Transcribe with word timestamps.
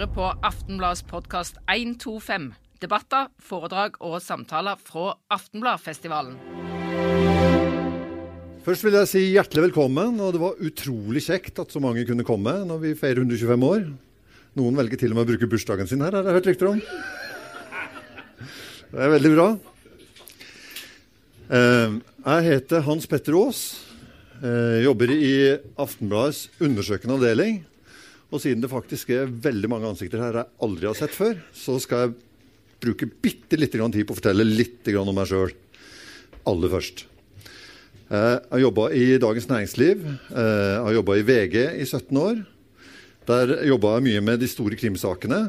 hører 0.00 0.14
på 0.16 0.28
Aftenbladets 0.48 1.02
podkast 1.04 1.58
125. 1.68 2.46
Debatter, 2.80 3.26
foredrag 3.36 3.98
og 4.00 4.14
samtaler 4.24 4.78
fra 4.80 5.10
Aftenbladfestivalen. 5.28 6.38
Først 8.64 8.86
vil 8.86 8.96
jeg 8.96 9.10
si 9.10 9.24
hjertelig 9.34 9.66
velkommen. 9.66 10.16
og 10.24 10.32
Det 10.32 10.40
var 10.40 10.62
utrolig 10.64 11.20
kjekt 11.26 11.60
at 11.60 11.74
så 11.74 11.82
mange 11.84 12.06
kunne 12.08 12.24
komme 12.24 12.54
når 12.64 12.80
vi 12.80 12.94
feirer 12.96 13.20
125 13.26 13.66
år. 13.68 13.84
Noen 14.56 14.80
velger 14.80 15.02
til 15.02 15.12
og 15.12 15.20
med 15.20 15.26
å 15.26 15.30
bruke 15.34 15.50
bursdagen 15.52 15.90
sin 15.90 16.00
her, 16.00 16.16
har 16.16 16.24
jeg 16.24 16.38
hørt 16.38 16.48
rykter 16.48 16.70
om. 16.70 16.80
Det 18.88 19.04
er 19.04 19.14
veldig 19.18 19.34
bra. 19.36 19.48
Eh, 21.60 22.00
jeg 22.24 22.48
heter 22.48 22.88
Hans 22.88 23.04
Petter 23.10 23.36
Aas. 23.36 23.66
Jeg 24.40 24.86
jobber 24.86 25.12
i 25.12 25.34
Aftenbladets 25.76 26.46
undersøkende 26.56 27.20
avdeling. 27.20 27.66
Og 28.30 28.38
siden 28.38 28.62
det 28.62 28.70
faktisk 28.70 29.10
er 29.14 29.30
veldig 29.30 29.70
mange 29.70 29.88
ansikter 29.90 30.22
her 30.22 30.40
jeg 30.40 30.52
aldri 30.62 30.86
har 30.86 30.98
sett 30.98 31.14
før, 31.14 31.38
så 31.50 31.78
skal 31.82 32.04
jeg 32.04 32.18
bruke 32.80 33.08
bitte 33.22 33.58
litt 33.58 33.74
tid 33.74 34.06
på 34.06 34.14
å 34.14 34.18
fortelle 34.18 34.46
litt 34.46 34.86
om 34.96 35.10
meg 35.14 35.28
sjøl 35.28 35.50
aller 36.48 36.72
først. 36.72 37.04
Jeg 38.10 38.38
har 38.50 38.62
jobba 38.62 38.88
i 38.96 39.18
Dagens 39.22 39.48
Næringsliv. 39.50 40.00
Jeg 40.34 40.78
har 40.82 40.94
jobba 40.96 41.18
i 41.18 41.26
VG 41.26 41.56
i 41.78 41.84
17 41.86 42.16
år. 42.18 42.40
Der 43.28 43.52
jobba 43.68 43.96
jeg 43.96 44.06
mye 44.08 44.22
med 44.24 44.40
de 44.42 44.48
store 44.50 44.78
krimsakene. 44.78 45.42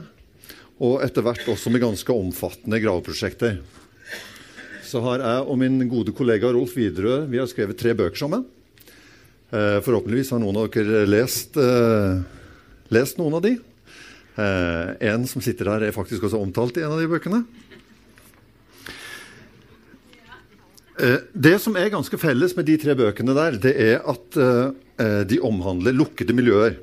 Og 0.81 0.99
etter 1.05 1.25
hvert 1.25 1.47
også 1.49 1.71
med 1.73 1.81
ganske 1.81 2.13
omfattende 2.13 2.81
graveprosjekter. 2.83 3.61
Så 4.85 5.01
har 5.05 5.23
jeg 5.23 5.47
og 5.47 5.57
min 5.61 5.79
gode 5.89 6.13
kollega 6.13 6.51
Rolf 6.51 6.75
Widerøe 6.77 7.23
vi 7.31 7.41
skrevet 7.49 7.79
tre 7.79 7.95
bøker 7.97 8.19
sammen. 8.25 8.45
Forhåpentligvis 9.51 10.33
har 10.35 10.41
noen 10.43 10.61
av 10.61 10.69
dere 10.73 11.07
lest, 11.09 11.57
lest 12.93 13.19
noen 13.19 13.39
av 13.39 13.45
de. 13.45 13.57
En 14.35 15.25
som 15.27 15.43
sitter 15.43 15.67
her, 15.67 15.83
er 15.83 15.95
faktisk 15.95 16.23
også 16.23 16.39
omtalt 16.39 16.77
i 16.79 16.85
en 16.85 16.93
av 16.95 17.01
de 17.01 17.09
bøkene. 17.11 17.41
Eh, 21.01 21.17
det 21.33 21.57
som 21.63 21.75
er 21.79 21.89
ganske 21.89 22.17
felles 22.21 22.53
med 22.57 22.67
de 22.69 22.77
tre 22.81 22.93
bøkene 22.97 23.33
der, 23.33 23.57
det 23.63 23.73
er 23.73 24.01
at 24.11 24.37
eh, 24.37 25.21
de 25.25 25.39
omhandler 25.41 25.95
lukkede 25.97 26.35
miljøer. 26.37 26.77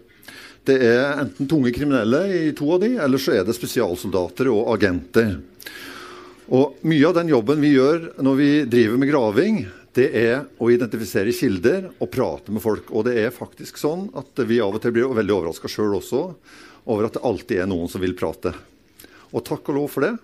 Det 0.67 0.77
er 0.85 1.21
enten 1.23 1.49
tunge 1.49 1.73
kriminelle 1.73 2.25
i 2.35 2.41
to 2.57 2.73
av 2.75 2.83
de, 2.83 2.97
eller 3.01 3.23
så 3.23 3.37
er 3.39 3.47
det 3.47 3.57
spesialsoldater 3.57 4.51
og 4.53 4.73
agenter. 4.75 5.37
Og 6.49 6.81
Mye 6.89 7.07
av 7.09 7.15
den 7.21 7.31
jobben 7.31 7.63
vi 7.63 7.75
gjør 7.77 8.11
når 8.25 8.41
vi 8.41 8.51
driver 8.69 9.01
med 9.01 9.11
graving, 9.13 9.61
det 9.99 10.09
er 10.15 10.47
å 10.63 10.71
identifisere 10.71 11.35
kilder 11.35 11.89
og 11.99 12.11
prate 12.13 12.55
med 12.55 12.63
folk. 12.63 12.93
Og 12.95 13.07
det 13.09 13.17
er 13.25 13.35
faktisk 13.35 13.81
sånn 13.81 14.07
at 14.19 14.39
vi 14.47 14.61
av 14.63 14.77
og 14.77 14.83
til 14.83 14.95
blir 14.95 15.11
veldig 15.17 15.35
overraska 15.35 15.71
sjøl 15.71 15.97
også 15.99 16.23
over 16.89 17.09
at 17.09 17.19
det 17.19 17.25
alltid 17.27 17.63
er 17.65 17.71
noen 17.71 17.91
som 17.91 18.03
vil 18.03 18.15
prate. 18.19 18.55
Og 19.35 19.45
takk 19.45 19.73
og 19.73 19.81
lov 19.81 19.89
for 19.93 20.07
det. 20.07 20.15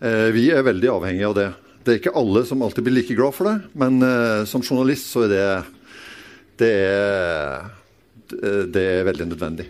Uh, 0.00 0.28
vi 0.34 0.48
er 0.54 0.66
veldig 0.66 0.92
avhengige 0.94 1.28
av 1.28 1.36
det. 1.36 1.48
Det 1.84 1.92
er 1.92 2.00
ikke 2.00 2.16
alle 2.18 2.44
som 2.48 2.62
alltid 2.64 2.86
blir 2.86 2.98
like 2.98 3.16
glad 3.18 3.36
for 3.36 3.50
det, 3.50 3.56
men 3.78 4.00
uh, 4.02 4.46
som 4.48 4.64
journalist 4.64 5.10
så 5.12 5.26
er 5.26 5.34
det 5.34 5.44
det 6.58 6.72
er, 6.74 7.68
det 8.66 8.82
er 8.82 9.04
veldig 9.06 9.28
nødvendig. 9.30 9.68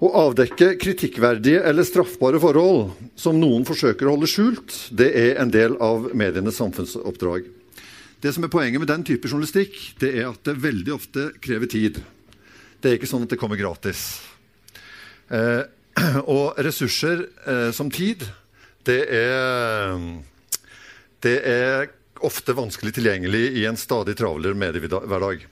Å 0.00 0.08
avdekke 0.16 0.78
kritikkverdige 0.80 1.60
eller 1.68 1.84
straffbare 1.84 2.38
forhold 2.40 2.94
som 3.20 3.36
noen 3.36 3.66
forsøker 3.68 4.08
å 4.08 4.14
holde 4.14 4.30
skjult, 4.32 4.72
det 4.96 5.10
er 5.12 5.34
en 5.42 5.52
del 5.52 5.74
av 5.76 6.06
medienes 6.16 6.56
samfunnsoppdrag. 6.56 7.44
Det 8.24 8.32
som 8.32 8.46
er 8.46 8.52
Poenget 8.52 8.80
med 8.80 8.88
den 8.88 9.04
type 9.04 9.28
journalistikk 9.28 9.76
det 10.00 10.14
er 10.22 10.30
at 10.30 10.40
det 10.48 10.56
veldig 10.62 10.94
ofte 10.96 11.26
krever 11.44 11.68
tid. 11.68 12.00
Det 12.80 12.88
er 12.88 12.96
ikke 12.96 13.10
sånn 13.12 13.28
at 13.28 13.34
det 13.34 13.40
kommer 13.40 13.60
gratis. 13.60 14.22
Eh, 15.28 15.68
og 16.36 16.56
ressurser 16.64 17.26
eh, 17.44 17.68
som 17.76 17.92
tid, 17.92 18.24
det 18.88 19.02
er 19.04 20.00
det 21.20 21.38
er 21.44 21.90
ofte 22.24 22.56
vanskelig 22.56 22.94
tilgjengelig 22.96 23.50
i 23.60 23.66
en 23.68 23.76
stadig 23.76 24.16
travlere 24.16 24.56
mediehverdag. 24.56 25.44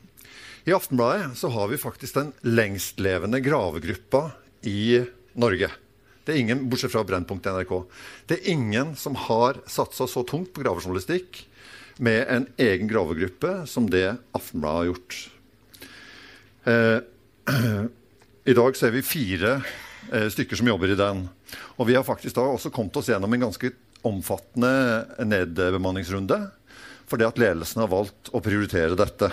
I 0.68 0.72
Aftenbladet 0.72 1.36
så 1.38 1.48
har 1.48 1.68
vi 1.68 1.78
faktisk 1.80 2.14
den 2.14 2.32
lengstlevende 2.44 3.38
gravegruppa 3.40 4.30
i 4.68 4.98
Norge. 5.32 5.70
Det 6.24 6.34
er 6.34 6.42
ingen, 6.42 6.66
Bortsett 6.68 6.92
fra 6.92 7.06
Brennpunkt 7.08 7.48
NRK. 7.48 7.72
Det 8.28 8.36
er 8.36 8.50
ingen 8.52 8.90
som 9.00 9.16
har 9.16 9.62
satsa 9.64 10.04
så 10.04 10.26
tungt 10.28 10.52
på 10.52 10.66
gravejournalistikk 10.66 11.40
med 12.04 12.20
en 12.34 12.44
egen 12.60 12.90
gravegruppe 12.90 13.54
som 13.64 13.88
det 13.88 14.18
Aftenbladet 14.36 14.82
har 14.82 14.90
gjort. 14.90 15.18
Eh, 16.68 17.00
I 18.52 18.58
dag 18.60 18.76
så 18.76 18.90
er 18.90 18.96
vi 18.98 19.06
fire 19.08 19.56
eh, 20.12 20.28
stykker 20.36 20.60
som 20.60 20.68
jobber 20.68 20.92
i 20.92 21.00
den. 21.00 21.24
Og 21.80 21.88
vi 21.88 21.96
har 21.96 22.04
faktisk 22.04 22.36
da 22.36 22.44
også 22.44 22.74
kommet 22.76 23.00
oss 23.00 23.08
gjennom 23.08 23.32
en 23.32 23.48
ganske 23.48 23.72
omfattende 24.04 25.24
nedbemanningsrunde 25.24 26.42
fordi 27.08 27.24
at 27.24 27.38
ledelsen 27.40 27.80
har 27.80 27.88
valgt 27.88 28.28
å 28.36 28.44
prioritere 28.44 28.92
dette. 29.00 29.32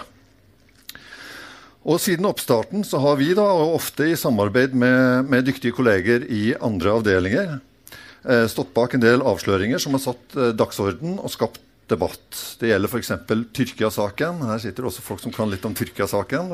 Og 1.86 2.02
Siden 2.02 2.26
oppstarten 2.26 2.82
så 2.88 2.98
har 3.04 3.20
vi, 3.20 3.30
da, 3.38 3.46
ofte 3.46 4.08
i 4.10 4.18
samarbeid 4.18 4.74
med, 4.74 5.30
med 5.30 5.46
dyktige 5.46 5.76
kolleger 5.78 6.26
i 6.26 6.56
andre 6.58 6.96
avdelinger, 6.98 7.60
eh, 8.26 8.46
stått 8.50 8.74
bak 8.74 8.96
en 8.96 9.04
del 9.04 9.22
avsløringer 9.22 9.82
som 9.82 9.94
har 9.94 10.02
satt 10.08 10.38
eh, 10.38 10.54
dagsorden 10.58 11.20
og 11.20 11.30
skapt 11.30 11.62
debatt. 11.92 12.26
Det 12.58 12.72
gjelder 12.72 12.90
f.eks. 12.90 13.12
Tyrkia-saken. 13.54 14.42
Her 14.50 14.64
sitter 14.64 14.88
også 14.90 15.06
folk 15.06 15.22
som 15.22 15.34
kan 15.36 15.52
litt 15.52 15.66
om 15.70 15.76
Tyrkia-saken. 15.78 16.50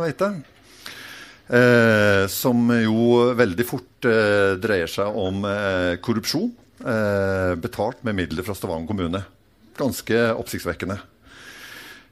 Eh, 1.47 2.25
som 2.31 2.67
jo 2.75 3.31
veldig 3.39 3.67
fort 3.67 4.07
eh, 4.11 4.57
dreier 4.59 4.91
seg 4.91 5.15
om 5.15 5.47
eh, 5.47 5.95
korrupsjon 6.03 6.51
eh, 6.83 7.55
betalt 7.59 8.03
med 8.03 8.19
midler 8.19 8.43
fra 8.43 8.55
Stavanger 8.57 8.91
kommune. 8.91 9.23
Ganske 9.79 10.25
oppsiktsvekkende. 10.35 10.99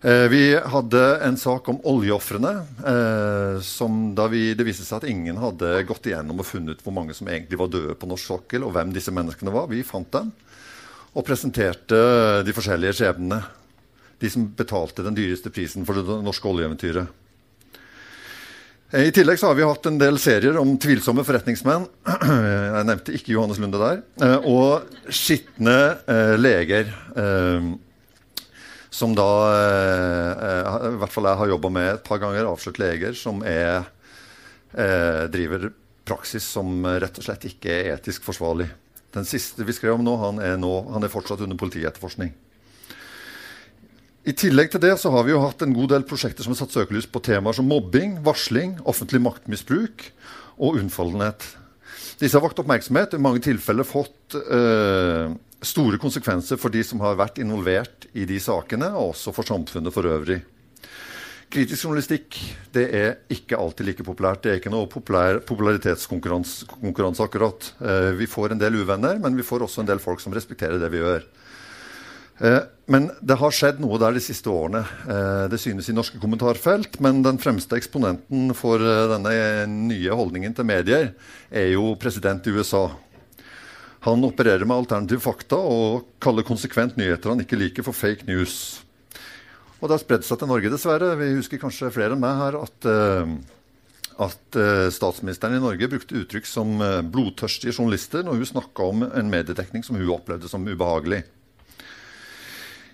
Eh, 0.02 0.28
vi 0.32 0.56
hadde 0.56 1.18
en 1.28 1.38
sak 1.38 1.68
om 1.70 1.80
oljeofrene. 1.84 2.52
Eh, 2.88 3.70
da 4.16 4.28
vi, 4.32 4.54
det 4.56 4.64
viste 4.64 4.86
seg 4.88 5.02
at 5.02 5.10
ingen 5.12 5.40
hadde 5.42 5.82
gått 5.88 6.08
igjennom 6.08 6.40
og 6.40 6.48
funnet 6.48 6.84
hvor 6.86 6.96
mange 6.96 7.16
som 7.18 7.28
egentlig 7.28 7.60
var 7.60 7.72
døde 7.74 7.98
på 8.00 8.08
norsk 8.08 8.32
sokkel, 8.32 8.64
og 8.64 8.72
hvem 8.78 8.94
disse 8.96 9.12
menneskene 9.12 9.52
var. 9.52 9.68
Vi 9.72 9.84
fant 9.84 10.12
dem 10.16 10.32
og 11.10 11.26
presenterte 11.26 11.98
de 12.46 12.54
forskjellige 12.56 12.96
skjebnene. 13.02 13.42
De 14.20 14.30
som 14.32 14.46
betalte 14.56 15.04
den 15.04 15.18
dyreste 15.18 15.52
prisen 15.52 15.88
for 15.88 16.00
det 16.00 16.20
norske 16.24 16.48
oljeeventyret. 16.48 17.12
Eh, 18.94 19.10
I 19.10 19.12
tillegg 19.12 19.42
så 19.42 19.52
har 19.52 19.60
vi 19.60 19.68
hatt 19.68 19.92
en 19.92 20.00
del 20.00 20.22
serier 20.22 20.62
om 20.64 20.78
tvilsomme 20.80 21.28
forretningsmenn. 21.28 21.90
Jeg 22.78 22.88
nevnte 22.88 23.20
ikke 23.20 23.36
Johannes 23.36 23.60
Lunde 23.60 23.84
der. 23.84 24.02
Og 24.48 25.12
skitne 25.12 25.78
leger. 26.40 26.96
Som 28.90 29.14
da 29.18 29.30
I 30.90 30.96
hvert 30.98 31.14
fall 31.14 31.30
jeg 31.30 31.40
har 31.42 31.52
jobba 31.52 31.70
med 31.74 31.90
et 31.94 32.04
par 32.08 32.22
ganger. 32.22 32.50
Avslørt 32.50 32.80
leger 32.82 33.14
som 33.18 33.44
er, 33.46 33.86
driver 35.30 35.70
praksis 36.10 36.46
som 36.58 36.86
rett 36.90 37.22
og 37.22 37.26
slett 37.28 37.46
ikke 37.52 37.70
er 37.70 37.92
etisk 37.94 38.26
forsvarlig. 38.26 38.66
Den 39.14 39.26
siste 39.30 39.66
vi 39.66 39.74
skrev 39.78 39.98
om 39.98 40.06
nå, 40.06 40.16
han 40.22 40.42
er, 40.42 40.58
nå, 40.62 40.74
han 40.94 41.06
er 41.06 41.14
fortsatt 41.14 41.42
under 41.46 41.58
politietterforskning. 41.58 42.34
I 44.30 44.34
tillegg 44.38 44.74
til 44.74 44.84
det 44.84 44.96
så 45.02 45.10
har 45.14 45.24
vi 45.26 45.32
jo 45.32 45.42
hatt 45.42 45.64
en 45.66 45.74
god 45.74 45.94
del 45.94 46.04
prosjekter 46.06 46.46
som 46.46 46.54
har 46.54 46.60
satt 46.60 46.76
søkelys 46.76 47.08
på 47.10 47.22
temaer 47.26 47.56
som 47.58 47.70
mobbing, 47.70 48.20
varsling, 48.26 48.76
offentlig 48.90 49.22
maktmisbruk 49.26 50.10
og 50.60 50.82
unnfallenhet. 50.82 51.46
Disse 52.20 52.36
har 52.36 52.44
vakt 52.44 52.60
oppmerksomhet 52.60 53.16
i 53.16 53.22
mange 53.24 53.40
tilfeller 53.44 53.88
fått 53.88 54.36
eh, 54.36 55.32
store 55.64 56.00
konsekvenser 56.02 56.60
for 56.60 56.74
de 56.74 56.84
som 56.84 57.00
har 57.04 57.16
vært 57.20 57.40
involvert 57.40 58.10
i 58.12 58.26
de 58.28 58.40
sakene, 58.44 58.92
og 58.92 59.14
også 59.14 59.32
for 59.36 59.48
samfunnet 59.48 59.96
for 59.96 60.08
øvrig. 60.10 60.42
Kritisk 61.50 61.88
journalistikk 61.88 62.36
det 62.76 62.84
er 62.94 63.16
ikke 63.34 63.58
alltid 63.58 63.88
like 63.88 64.06
populært. 64.06 64.44
Det 64.44 64.52
er 64.52 64.60
ikke 64.60 64.74
noe 64.74 64.90
populær, 64.92 65.40
popularitetskonkurranse 65.48 67.24
akkurat. 67.26 67.72
Eh, 67.80 68.12
vi 68.20 68.28
får 68.30 68.54
en 68.54 68.62
del 68.62 68.82
uvenner, 68.84 69.18
men 69.24 69.40
vi 69.40 69.48
får 69.48 69.66
også 69.66 69.82
en 69.82 69.90
del 69.90 70.04
folk 70.04 70.22
som 70.22 70.36
respekterer 70.36 70.78
det 70.82 70.92
vi 70.92 71.02
gjør. 71.02 71.24
Eh, 72.40 72.62
men 72.86 73.10
det 73.22 73.38
har 73.38 73.54
skjedd 73.54 73.82
noe 73.84 74.00
der 74.02 74.16
de 74.16 74.24
siste 74.24 74.50
årene. 74.52 74.82
Eh, 75.12 75.44
det 75.52 75.60
synes 75.62 75.90
i 75.92 75.96
norske 75.96 76.20
kommentarfelt. 76.22 76.98
Men 77.04 77.22
den 77.26 77.40
fremste 77.42 77.78
eksponenten 77.80 78.54
for 78.58 78.82
eh, 78.82 79.06
denne 79.12 79.36
nye 79.90 80.16
holdningen 80.16 80.56
til 80.56 80.68
medier 80.68 81.14
er 81.52 81.72
jo 81.74 81.94
president 82.00 82.48
i 82.48 82.56
USA. 82.56 82.88
Han 84.08 84.24
opererer 84.24 84.64
med 84.64 84.78
alternative 84.78 85.22
fakta 85.26 85.60
og 85.60 86.14
kaller 86.24 86.48
konsekvent 86.48 86.96
nyheter 87.00 87.34
han 87.34 87.44
ikke 87.44 87.60
liker, 87.60 87.84
for 87.84 87.96
fake 87.96 88.30
news. 88.30 88.80
Og 89.80 89.88
det 89.88 89.98
har 89.98 90.04
spredd 90.04 90.28
seg 90.28 90.40
til 90.40 90.48
Norge, 90.48 90.72
dessverre. 90.72 91.18
Vi 91.20 91.34
husker 91.36 91.60
kanskje 91.60 91.92
flere 91.92 92.16
enn 92.16 92.24
meg 92.24 92.40
her 92.40 92.56
at, 92.60 92.88
at 94.24 94.58
statsministeren 94.96 95.56
i 95.56 95.62
Norge 95.64 95.88
brukte 95.92 96.16
uttrykk 96.20 96.48
som 96.48 96.80
'blodtørstige 96.80 97.76
journalister' 97.76 98.24
når 98.28 98.40
hun 98.40 98.50
snakka 98.54 98.88
om 98.88 99.04
en 99.08 99.32
mediedekning 99.32 99.84
som 99.88 100.00
hun 100.00 100.16
opplevde 100.16 100.52
som 100.52 100.68
ubehagelig. 100.68 101.26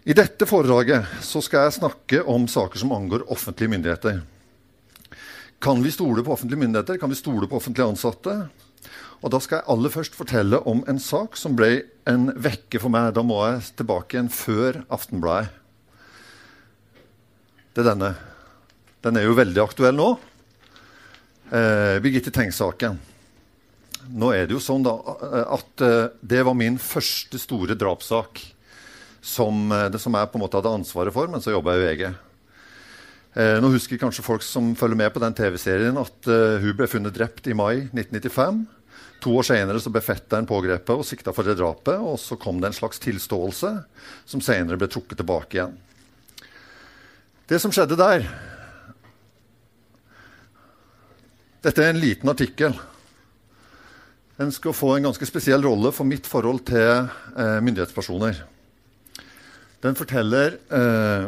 I 0.06 0.14
dette 0.14 0.46
foredraget 0.46 1.08
skal 1.26 1.64
jeg 1.64 1.78
snakke 1.80 2.20
om 2.30 2.44
saker 2.46 2.78
som 2.78 2.92
angår 2.94 3.24
offentlige 3.34 3.72
myndigheter. 3.72 4.20
Kan 5.58 5.82
vi 5.82 5.90
stole 5.90 6.22
på 6.22 6.36
offentlige 6.36 6.62
myndigheter? 6.62 7.00
Kan 7.02 7.10
vi 7.10 7.18
stole 7.18 7.50
på 7.50 7.58
offentlige 7.58 7.88
ansatte? 7.90 8.36
Og 9.26 9.34
da 9.34 9.40
skal 9.42 9.64
jeg 9.64 9.68
aller 9.74 9.96
først 9.96 10.14
fortelle 10.14 10.62
om 10.70 10.84
en 10.86 11.02
sak 11.02 11.34
som 11.42 11.58
ble 11.58 11.88
en 12.06 12.30
vekke 12.38 12.84
for 12.84 12.94
meg. 12.94 13.16
Da 13.18 13.26
må 13.26 13.42
jeg 13.48 13.66
tilbake 13.82 14.20
igjen 14.20 14.30
før 14.30 14.84
Aftenbladet. 14.94 15.50
Det 17.74 17.82
er 17.82 17.90
denne. 17.96 18.14
Den 19.02 19.18
er 19.18 19.26
jo 19.26 19.40
veldig 19.42 19.66
aktuell 19.66 19.98
nå. 19.98 20.12
Eh, 21.50 21.98
Birgitte 22.06 22.30
Tengs-saken. 22.30 23.02
Nå 24.14 24.36
er 24.38 24.46
det 24.46 24.54
jo 24.54 24.62
sånn 24.62 24.86
da 24.86 25.00
at 25.50 25.82
uh, 25.82 26.14
det 26.22 26.46
var 26.46 26.54
min 26.54 26.78
første 26.78 27.42
store 27.42 27.74
drapssak 27.74 28.52
som, 29.26 29.66
uh, 29.74 29.88
det 29.90 30.02
som 30.04 30.14
jeg 30.14 30.30
på 30.32 30.40
en 30.40 30.46
måte 30.46 30.62
hadde 30.62 30.78
ansvaret 30.78 31.16
for, 31.16 31.32
men 31.32 31.42
så 31.42 31.56
jobba 31.56 31.76
jeg 31.76 31.82
i 31.82 31.90
VG. 31.90 32.06
Eh, 33.36 33.58
nå 33.60 33.68
husker 33.74 34.00
kanskje 34.00 34.24
folk 34.24 34.46
som 34.48 34.70
følger 34.80 34.96
med 34.96 35.10
på 35.12 35.20
den 35.20 35.34
TV-serien, 35.36 35.98
at 36.00 36.30
hun 36.64 36.78
ble 36.78 36.88
funnet 36.88 37.12
drept 37.18 37.50
i 37.52 37.58
mai 37.58 37.82
1995. 37.90 38.62
To 39.26 39.34
år 39.40 39.48
senere 39.48 39.80
så 39.82 39.90
ble 39.90 40.04
fetteren 40.06 40.46
pågrepet 40.46 40.94
og 40.94 41.08
sikta 41.08 41.34
for 41.34 41.48
det 41.48 41.58
drapet. 41.60 41.98
Og 41.98 42.20
så 42.22 42.38
kom 42.40 42.60
det 42.62 42.70
en 42.70 42.78
slags 42.78 43.02
tilståelse, 43.02 43.72
som 44.30 44.44
senere 44.44 44.80
ble 44.80 44.90
trukket 44.92 45.18
tilbake 45.22 45.58
igjen. 45.58 45.78
Det 47.50 47.62
som 47.62 47.74
skjedde 47.74 47.98
der 48.00 48.28
Dette 51.66 51.82
er 51.82 51.96
en 51.96 51.98
liten 51.98 52.30
artikkel. 52.30 52.76
Den 54.38 54.52
skal 54.54 54.76
få 54.78 54.92
en 54.94 55.08
ganske 55.08 55.26
spesiell 55.26 55.64
rolle 55.66 55.90
for 55.96 56.06
mitt 56.06 56.28
forhold 56.30 56.62
til 56.68 57.08
eh, 57.08 57.58
myndighetspersoner. 57.66 58.44
Den 59.86 59.98
forteller 59.98 60.58
eh, 60.74 61.28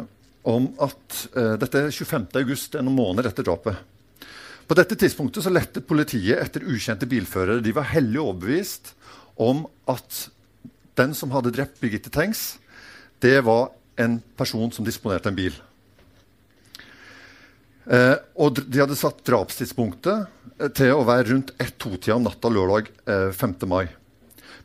om 0.50 0.66
at 0.82 1.20
eh, 1.36 1.54
Dette 1.62 1.84
er 1.86 1.94
25.8, 1.94 2.80
noen 2.82 2.96
måneder 2.96 3.30
etter 3.30 3.46
drapet. 3.46 3.78
På 4.68 4.76
dette 4.76 4.98
tidspunktet 5.00 5.46
så 5.46 5.52
lette 5.52 5.80
politiet 5.80 6.42
etter 6.42 6.66
ukjente 6.66 7.08
bilførere. 7.08 7.62
De 7.64 7.72
var 7.72 7.88
hellig 7.94 8.20
overbevist 8.20 8.92
om 9.40 9.62
at 9.88 10.26
den 10.98 11.14
som 11.14 11.30
hadde 11.32 11.54
drept 11.54 11.78
Birgitte 11.80 12.10
Tengs, 12.12 12.58
det 13.22 13.38
var 13.46 13.70
en 13.98 14.18
person 14.36 14.70
som 14.74 14.86
disponerte 14.86 15.30
en 15.30 15.38
bil. 15.38 15.54
Eh, 17.88 18.16
og 18.36 18.58
de 18.60 18.82
hadde 18.82 18.98
satt 18.98 19.22
drapstidspunktet 19.26 20.26
eh, 20.58 20.68
til 20.76 20.92
å 20.92 21.06
være 21.08 21.30
rundt 21.30 21.54
1-2-tida 21.56 22.18
om 22.18 22.26
natta 22.26 22.50
lørdag 22.52 22.90
eh, 23.08 23.30
5. 23.32 23.56
mai. 23.70 23.86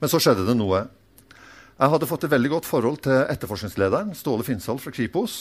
Men 0.02 0.12
så 0.12 0.20
skjedde 0.20 0.44
det 0.50 0.58
noe. 0.60 0.84
Jeg 1.74 1.90
hadde 1.90 2.08
fått 2.10 2.28
et 2.28 2.34
veldig 2.34 2.52
godt 2.54 2.70
forhold 2.70 3.00
til 3.08 3.24
etterforskningslederen, 3.34 4.14
Ståle 4.18 4.46
Finsal 4.46 4.78
fra 4.82 4.94
Kripos. 4.94 5.38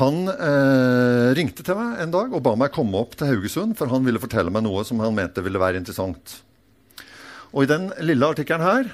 Han 0.00 0.26
eh, 0.28 1.30
ringte 1.36 1.64
til 1.64 1.76
meg 1.76 2.00
en 2.00 2.12
dag 2.12 2.32
og 2.32 2.42
ba 2.44 2.52
meg 2.56 2.72
komme 2.72 3.00
opp 3.00 3.16
til 3.16 3.28
Haugesund, 3.28 3.76
for 3.76 3.92
han 3.92 4.04
ville 4.04 4.20
fortelle 4.20 4.52
meg 4.52 4.64
noe 4.64 4.84
som 4.88 5.00
han 5.04 5.16
mente 5.16 5.44
ville 5.44 5.60
være 5.60 5.80
interessant. 5.80 6.38
Og 7.52 7.64
I 7.64 7.72
den 7.72 7.90
lille 8.04 8.28
artikkelen 8.28 8.64
her 8.64 8.92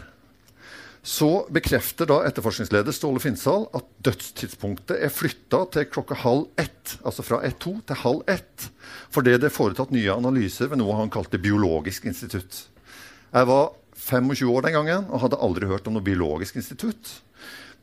så 1.08 1.46
bekrefter 1.55 2.08
da 2.11 2.20
etterforskningsleder 2.26 2.94
Ståle 2.94 3.23
Finsal 3.23 3.69
at 3.75 3.87
dødstidspunktet 4.05 4.99
er 4.99 5.14
flytta 5.14 5.62
til 5.75 5.87
klokka 5.91 6.19
halv 6.25 6.49
ett, 6.58 6.99
altså 7.06 7.25
fra 7.25 7.38
1-2 7.46 7.75
til 7.88 8.00
halv 8.02 8.31
ett, 8.31 8.67
fordi 9.14 9.37
det 9.38 9.49
er 9.49 9.55
foretatt 9.55 9.94
nye 9.94 10.14
analyser 10.14 10.70
ved 10.70 10.82
noe 10.82 10.99
han 10.99 11.12
kalte 11.14 11.41
Biologisk 11.43 12.11
institutt. 12.11 12.67
Jeg 13.31 13.49
var 13.49 13.70
25 13.99 14.50
år 14.53 14.67
den 14.67 14.77
gangen 14.77 15.09
og 15.09 15.25
hadde 15.25 15.41
aldri 15.43 15.69
hørt 15.71 15.89
om 15.89 15.97
noe 15.97 16.06
biologisk 16.06 16.59
institutt. 16.61 17.19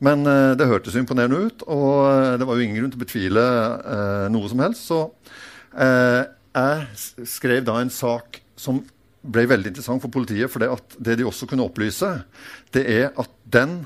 Men 0.04 0.26
uh, 0.28 0.52
det 0.58 0.68
hørtes 0.68 0.96
imponerende 0.98 1.46
ut, 1.48 1.64
og 1.72 1.92
uh, 2.04 2.34
det 2.36 2.48
var 2.48 2.58
jo 2.58 2.66
ingen 2.66 2.80
grunn 2.80 2.92
til 2.92 3.00
å 3.00 3.04
betvile 3.04 3.44
uh, 3.86 4.26
noe 4.32 4.50
som 4.52 4.64
helst. 4.64 4.90
Så 4.90 5.04
jeg 6.56 7.26
skrev 7.28 7.64
da 7.66 7.74
en 7.82 7.92
sak 7.92 8.38
som 8.56 8.78
ble 9.20 9.42
veldig 9.50 9.74
interessant 9.74 10.00
for 10.00 10.12
politiet. 10.12 10.48
For 10.48 10.62
det, 10.62 10.70
det 11.04 11.18
de 11.20 11.26
også 11.28 11.48
kunne 11.50 11.66
opplyse, 11.66 12.08
det 12.72 12.86
er 12.88 13.10
at 13.12 13.32
den 13.52 13.82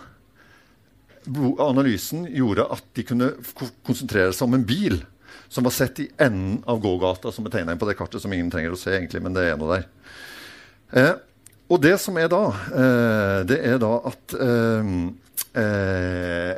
analysen 1.61 2.29
gjorde 2.31 2.69
at 2.73 2.85
de 2.97 3.05
kunne 3.07 3.33
konsentrere 3.87 4.31
seg 4.35 4.47
om 4.47 4.55
en 4.57 4.67
bil 4.67 5.01
som 5.51 5.67
var 5.67 5.75
sett 5.75 5.99
i 6.01 6.07
enden 6.23 6.61
av 6.71 6.79
gågata, 6.83 7.33
som 7.35 7.47
er 7.47 7.55
tegna 7.55 7.75
inn 7.75 7.81
på 7.81 7.89
det 7.89 7.97
kartet, 7.99 8.23
som 8.23 8.33
ingen 8.33 8.53
trenger 8.53 8.75
å 8.75 8.79
se, 8.79 8.93
egentlig, 8.95 9.23
men 9.25 9.35
det 9.35 9.49
er 9.51 9.59
noe 9.59 9.81
der. 9.81 9.89
Eh, 10.95 11.13
og 11.71 11.83
det 11.83 11.95
som 12.03 12.19
er 12.19 12.31
da, 12.31 12.45
eh, 12.75 13.39
det 13.49 13.61
er 13.73 13.81
da 13.83 13.97
at 14.11 14.39
eh, 14.39 14.95
Eh, 15.51 16.53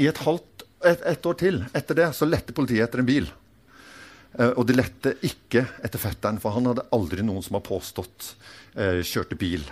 I 0.00 0.06
et 0.08 0.18
halvt 0.24 0.62
et, 0.88 1.02
et, 1.10 1.26
år 1.28 1.34
til 1.36 1.58
etter 1.76 1.98
det 1.98 2.06
så 2.16 2.24
lette 2.24 2.54
politiet 2.56 2.86
etter 2.86 3.02
en 3.02 3.08
bil. 3.08 3.26
Og 4.56 4.62
de 4.64 4.78
lette 4.78 5.12
ikke 5.28 5.60
etter 5.84 6.00
fetteren, 6.00 6.38
for 6.40 6.56
han 6.56 6.70
hadde 6.70 6.86
aldri 6.96 7.20
noen 7.20 7.44
som 7.44 7.58
har 7.58 7.66
påstått 7.66 8.30
kjørte 9.04 9.36
bil. 9.36 9.66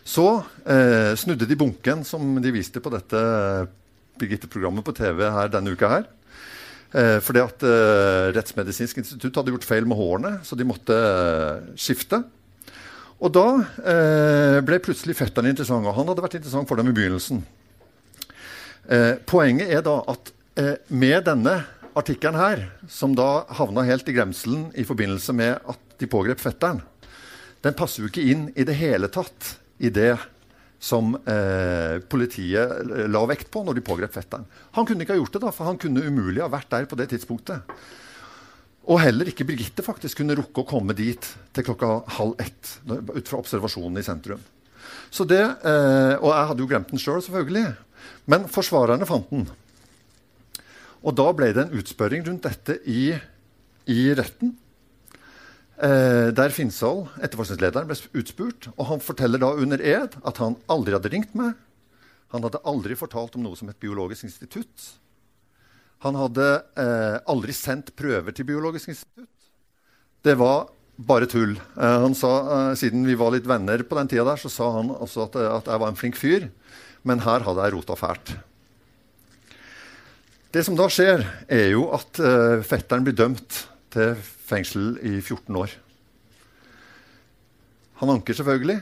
Så 0.00 0.24
snudde 1.20 1.50
de 1.50 1.58
bunken 1.60 2.06
som 2.08 2.40
de 2.40 2.54
viste 2.56 2.80
på 2.80 2.94
dette 2.94 3.20
Birgitte-programmet 4.16 4.86
på 4.86 4.96
TV 4.96 5.26
her 5.28 5.52
denne 5.52 5.76
uka. 5.76 5.92
her. 5.92 6.08
Eh, 6.96 7.18
fordi 7.20 7.42
at 7.42 7.64
eh, 7.66 8.30
Rettsmedisinsk 8.36 9.02
institutt 9.02 9.40
hadde 9.40 9.52
gjort 9.54 9.66
feil 9.66 9.86
med 9.88 9.98
hårene, 9.98 10.36
så 10.46 10.56
de 10.56 10.66
måtte 10.68 10.96
eh, 10.96 11.72
skifte. 11.80 12.22
Og 13.16 13.32
da 13.32 13.46
eh, 13.80 14.58
ble 14.66 14.80
plutselig 14.84 15.16
fetteren 15.16 15.48
interessant, 15.48 15.86
og 15.86 15.96
han 15.96 16.10
hadde 16.10 16.24
vært 16.24 16.36
interessant 16.38 16.68
for 16.68 16.76
dem 16.76 16.90
i 16.90 16.96
begynnelsen. 16.96 17.40
Eh, 18.92 19.14
poenget 19.26 19.72
er 19.72 19.82
da 19.86 19.96
at 20.12 20.30
eh, 20.60 20.76
med 20.92 21.24
denne 21.26 21.56
artikkelen 21.96 22.36
her, 22.38 22.66
som 22.92 23.16
da 23.16 23.46
havna 23.56 23.86
helt 23.88 24.08
i 24.08 24.14
gremselen 24.14 24.68
i 24.76 24.84
forbindelse 24.84 25.32
med 25.36 25.56
at 25.64 25.96
de 25.96 26.08
pågrep 26.12 26.42
fetteren, 26.42 26.82
den 27.64 27.76
passer 27.76 28.04
jo 28.04 28.10
ikke 28.10 28.26
inn 28.28 28.50
i 28.54 28.66
det 28.68 28.76
hele 28.76 29.08
tatt 29.10 29.56
i 29.80 29.88
det 29.90 30.12
som 30.78 31.14
eh, 31.16 31.96
politiet 32.04 33.08
la 33.08 33.22
vekt 33.26 33.48
på 33.50 33.62
når 33.64 33.78
de 33.78 33.84
pågrep 33.86 34.12
fetteren. 34.12 34.44
Han 34.76 34.86
kunne 34.86 35.06
ikke 35.06 35.16
ha 35.16 35.22
gjort 35.22 35.38
det, 35.38 35.42
da, 35.46 35.54
for 35.56 35.70
han 35.70 35.80
kunne 35.80 36.04
umulig 36.04 36.44
ha 36.44 36.50
vært 36.52 36.68
der 36.74 36.88
på 36.90 36.98
det 37.00 37.08
tidspunktet. 37.14 37.64
Og 38.86 39.00
heller 39.02 39.26
ikke 39.30 39.46
Birgitte 39.46 39.82
faktisk 39.82 40.20
kunne 40.20 40.36
rukke 40.38 40.62
å 40.62 40.68
komme 40.68 40.94
dit 40.94 41.22
til 41.54 41.66
klokka 41.66 42.04
halv 42.18 42.36
ett. 42.42 42.76
Ut 42.86 43.26
fra 43.26 43.40
observasjonen 43.40 43.98
i 43.98 44.06
sentrum. 44.06 44.42
Så 45.10 45.26
det, 45.26 45.42
eh, 45.42 46.14
Og 46.22 46.30
jeg 46.30 46.46
hadde 46.46 46.62
jo 46.62 46.66
glemt 46.66 46.90
den 46.90 46.98
sjøl, 46.98 47.20
selv, 47.20 47.34
selvfølgelig. 47.34 47.76
Men 48.26 48.46
forsvarerne 48.46 49.06
fant 49.06 49.30
den. 49.30 49.48
Og 51.02 51.14
da 51.14 51.32
ble 51.32 51.52
det 51.52 51.66
en 51.66 51.78
utspørring 51.78 52.26
rundt 52.26 52.42
dette 52.42 52.78
i, 52.86 53.14
i 53.86 54.14
retten. 54.14 54.56
Eh, 55.76 56.32
der 56.32 56.50
Finshall, 56.50 57.08
etterforskningslederen, 57.20 57.86
ble 57.86 57.96
utspurt. 58.22 58.70
Og 58.76 58.86
han 58.86 59.00
forteller 59.00 59.38
da 59.38 59.52
under 59.52 59.82
ed 59.82 60.16
at 60.24 60.36
han 60.38 60.56
aldri 60.68 60.96
hadde 60.96 61.12
ringt 61.12 61.34
meg. 61.34 61.54
Han 62.34 62.42
hadde 62.42 62.62
aldri 62.64 62.96
fortalt 62.98 63.36
om 63.36 63.42
noe 63.42 63.56
som 63.56 63.68
et 63.68 63.80
biologisk 63.80 64.24
institutt. 64.24 64.94
Han 66.04 66.18
hadde 66.18 66.46
eh, 66.76 67.18
aldri 67.30 67.54
sendt 67.56 67.94
prøver 67.96 68.34
til 68.36 68.46
Biologisk 68.48 68.92
institutt. 68.92 69.30
Det 70.26 70.34
var 70.38 70.66
bare 70.96 71.28
tull. 71.30 71.54
Eh, 71.76 71.98
han 72.02 72.14
sa, 72.14 72.32
eh, 72.70 72.74
Siden 72.76 73.06
vi 73.06 73.14
var 73.14 73.32
litt 73.34 73.46
venner 73.48 73.82
på 73.82 73.96
den 73.98 74.08
tida, 74.08 74.24
der, 74.24 74.40
så 74.40 74.50
sa 74.52 74.70
han 74.78 74.90
også 74.90 75.28
at, 75.28 75.36
at, 75.36 75.70
jeg 75.72 75.82
var 75.82 75.92
en 75.92 75.98
flink 75.98 76.18
fyr. 76.20 76.48
Men 77.06 77.22
her 77.24 77.44
hadde 77.46 77.64
jeg 77.64 77.76
rota 77.76 77.96
fælt. 77.96 78.34
Det 80.52 80.64
som 80.64 80.76
da 80.78 80.88
skjer, 80.88 81.24
er 81.52 81.70
jo 81.74 81.88
at 81.94 82.20
eh, 82.20 82.64
fetteren 82.64 83.04
blir 83.06 83.16
dømt 83.16 83.66
til 83.92 84.16
fengsel 84.46 84.96
i 85.04 85.18
14 85.20 85.56
år. 85.56 85.72
Han 88.00 88.12
anker 88.12 88.36
selvfølgelig. 88.36 88.80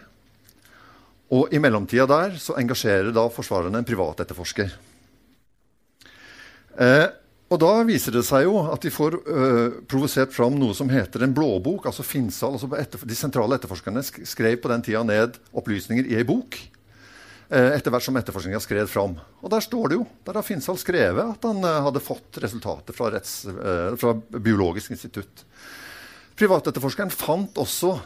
Og 1.35 1.55
i 1.55 1.59
mellomtida 1.59 2.07
der 2.07 2.37
så 2.39 2.57
engasjerer 2.61 3.11
da 3.15 3.27
forsvarerne 3.33 3.81
en 3.81 3.87
privatetterforsker. 3.87 4.71
Eh, 6.81 7.07
og 7.53 7.61
da 7.61 7.73
viser 7.87 8.15
det 8.17 8.25
seg 8.27 8.47
jo 8.49 8.57
at 8.73 8.83
de 8.83 8.91
får 8.91 9.15
øh, 9.21 9.75
provosert 9.91 10.33
fram 10.35 10.57
noe 10.59 10.75
som 10.75 10.89
heter 10.91 11.23
en 11.23 11.35
blåbok. 11.37 11.87
altså 11.87 12.03
Finsal, 12.07 12.57
altså 12.57 13.05
De 13.07 13.19
sentrale 13.19 13.59
etterforskerne 13.59 14.03
skrev 14.03 14.57
på 14.63 14.71
den 14.73 14.83
tida 14.83 15.05
ned 15.07 15.37
opplysninger 15.53 16.09
i 16.09 16.17
ei 16.19 16.27
bok. 16.27 16.59
Eh, 17.53 17.77
etter 17.77 17.93
hvert 17.93 18.07
som 18.07 18.17
etterforskninga 18.19 18.63
skred 18.65 18.89
fram. 18.91 19.19
Og 19.45 19.53
der 19.53 19.63
står 19.63 19.93
det 19.93 20.01
jo, 20.01 20.07
der 20.27 20.41
har 20.41 20.47
Finsal 20.47 20.81
skrevet 20.81 21.37
at 21.37 21.47
han 21.47 21.61
øh, 21.61 21.83
hadde 21.87 22.03
fått 22.03 22.41
resultater 22.43 22.97
fra, 22.97 23.13
retts, 23.15 23.45
øh, 23.53 23.95
fra 24.01 24.17
Biologisk 24.17 24.97
institutt. 24.97 25.45
Privatetterforskeren 26.35 27.15
fant 27.15 27.63
også 27.63 27.99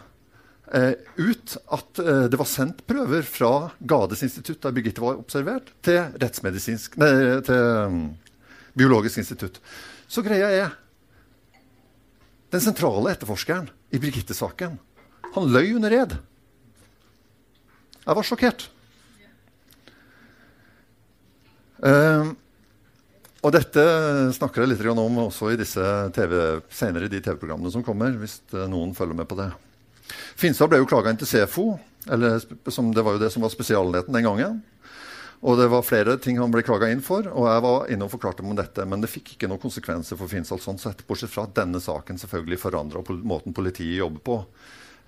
ut 0.69 1.53
at 1.73 2.01
det 2.29 2.37
var 2.37 2.45
sendt 2.45 2.83
prøver 2.85 3.23
fra 3.25 3.71
Gades 3.89 4.21
institutt, 4.27 4.59
der 4.61 4.75
Birgitte 4.77 5.01
var 5.01 5.17
observert, 5.17 5.71
til 5.81 5.97
rettsmedisinsk 6.21 6.99
nei, 7.01 7.09
til 7.47 8.11
Biologisk 8.77 9.21
institutt. 9.23 9.61
Så 10.09 10.25
greia 10.25 10.51
er 10.51 10.77
Den 12.49 12.63
sentrale 12.65 13.13
etterforskeren 13.13 13.67
i 13.93 13.99
Birgitte-saken, 14.01 14.79
han 15.35 15.51
løy 15.53 15.75
under 15.77 15.93
ed. 15.93 16.15
Jeg 18.07 18.17
var 18.17 18.25
sjokkert. 18.25 18.65
Uh, 21.85 22.33
og 23.45 23.53
dette 23.55 23.85
snakker 24.35 24.65
jeg 24.65 24.73
litt 24.73 24.87
om 24.91 25.21
også 25.27 25.53
i 25.53 25.59
disse 25.61 25.85
TV, 26.17 26.33
senere 26.73 27.07
i 27.07 27.13
de 27.13 27.21
TV-programmene 27.21 27.71
som 27.71 27.85
kommer. 27.85 28.17
hvis 28.17 28.41
noen 28.51 28.97
følger 28.97 29.15
med 29.15 29.29
på 29.29 29.37
det. 29.39 29.51
Finstad 30.41 30.71
ble 30.73 30.81
jo 30.81 30.89
klaga 30.89 31.13
inn 31.13 31.21
til 31.21 31.29
SEFO, 31.29 31.69
eller, 32.09 32.41
som, 32.73 32.91
det 32.95 33.05
var 33.05 33.17
jo 33.17 33.23
det 33.23 33.31
som 33.31 33.45
var 33.45 33.53
spesialenheten 33.53 34.15
den 34.15 34.27
gangen. 34.27 34.59
Og 35.41 35.59
det 35.61 35.69
var 35.71 35.87
flere 35.87 36.17
ting 36.19 36.41
han 36.41 36.51
ble 36.51 36.65
klaga 36.67 36.89
inn 36.91 37.03
for, 37.05 37.29
og 37.31 37.47
jeg 37.47 37.63
var 37.63 37.91
inne 37.95 38.07
og 38.09 38.11
forklarte 38.11 38.43
om 38.43 38.57
dette. 38.59 38.83
Men 38.91 39.05
det 39.05 39.11
fikk 39.13 39.37
ikke 39.37 39.51
noen 39.51 39.63
konsekvenser 39.63 40.19
for 40.19 40.31
Finstad 40.31 40.63
sånn 40.65 40.81
sett, 40.83 41.05
bortsett 41.07 41.31
fra 41.31 41.47
at 41.47 41.55
denne 41.61 41.79
saken 41.83 42.19
selvfølgelig 42.19 42.59
forandra 42.65 43.05
måten 43.23 43.55
politiet 43.55 44.01
jobber 44.01 44.25
på. 44.27 44.39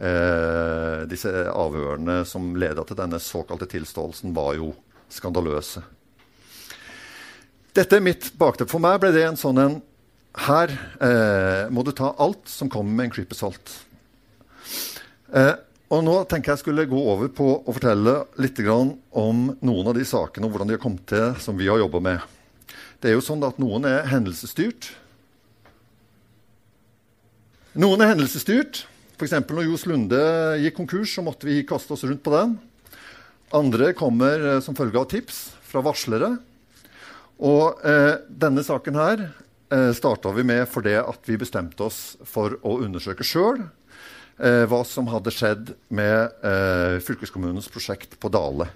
Eh, 0.00 1.02
disse 1.10 1.32
avhørene 1.50 2.22
som 2.24 2.54
leda 2.56 2.86
til 2.86 3.00
denne 3.00 3.18
såkalte 3.20 3.66
tilståelsen, 3.74 4.30
var 4.36 4.54
jo 4.56 4.70
skandaløse. 5.10 5.82
Dette 7.74 7.98
er 7.98 8.04
mitt 8.04 8.30
bakteppe. 8.38 8.70
For 8.70 8.82
meg 8.82 9.00
ble 9.02 9.10
det 9.14 9.26
en 9.26 9.38
sånn 9.38 9.62
en 9.62 9.80
Her 10.46 10.70
eh, 11.02 11.64
må 11.74 11.82
du 11.82 11.90
ta 11.90 12.12
alt 12.22 12.46
som 12.46 12.68
kommer 12.70 12.94
med 12.94 13.08
en 13.08 13.12
klype 13.16 13.34
salt. 13.34 13.72
Eh, 15.34 15.56
og 15.90 16.04
nå 16.06 16.12
tenker 16.30 16.52
jeg 16.52 16.62
skulle 16.62 16.86
gå 16.86 16.98
over 17.12 17.30
på 17.34 17.48
å 17.66 17.72
fortelle 17.74 18.20
litt 18.38 18.60
om 18.70 19.48
noen 19.58 19.88
av 19.90 19.96
de 19.96 20.04
sakene 20.06 20.46
og 20.46 20.54
hvordan 20.54 20.70
de 20.70 20.76
har 20.76 20.82
kommet 20.82 21.02
til 21.10 21.32
som 21.42 21.58
vi 21.58 21.66
har 21.66 21.80
jobba 21.82 22.00
med. 22.04 22.20
Det 23.02 23.10
er 23.10 23.16
jo 23.16 23.24
sånn 23.24 23.42
at 23.42 23.58
Noen 23.58 23.88
er 23.88 24.06
hendelsesstyrt. 24.06 24.92
Noen 27.80 28.04
er 28.04 28.12
hendelsesstyrt. 28.12 28.84
F.eks. 29.16 29.34
når 29.48 29.66
Johs 29.66 29.86
Lunde 29.88 30.20
gikk 30.62 30.76
konkurs, 30.78 31.14
så 31.16 31.24
måtte 31.26 31.48
vi 31.48 31.64
kaste 31.66 31.96
oss 31.96 32.04
rundt 32.06 32.22
på 32.22 32.34
den. 32.36 32.54
Andre 33.56 33.90
kommer 33.98 34.46
eh, 34.46 34.60
som 34.62 34.76
følge 34.78 35.00
av 35.00 35.08
tips 35.10 35.42
fra 35.66 35.82
varslere. 35.82 36.36
Og 37.40 37.82
eh, 37.82 38.20
denne 38.30 38.62
saken 38.62 39.00
her 39.00 39.24
eh, 39.26 39.90
starta 39.96 40.30
vi 40.36 40.46
med 40.46 40.68
fordi 40.70 40.94
at 41.00 41.26
vi 41.26 41.40
bestemte 41.40 41.88
oss 41.88 42.14
for 42.28 42.60
å 42.62 42.78
undersøke 42.84 43.26
sjøl 43.26 43.64
eh, 44.42 44.64
hva 44.68 44.82
som 44.88 45.08
hadde 45.12 45.32
skjedd 45.34 45.74
med 45.92 46.44
eh, 46.46 46.98
fylkeskommunens 47.04 47.68
prosjekt 47.72 48.18
på 48.20 48.30
Dale. 48.32 48.68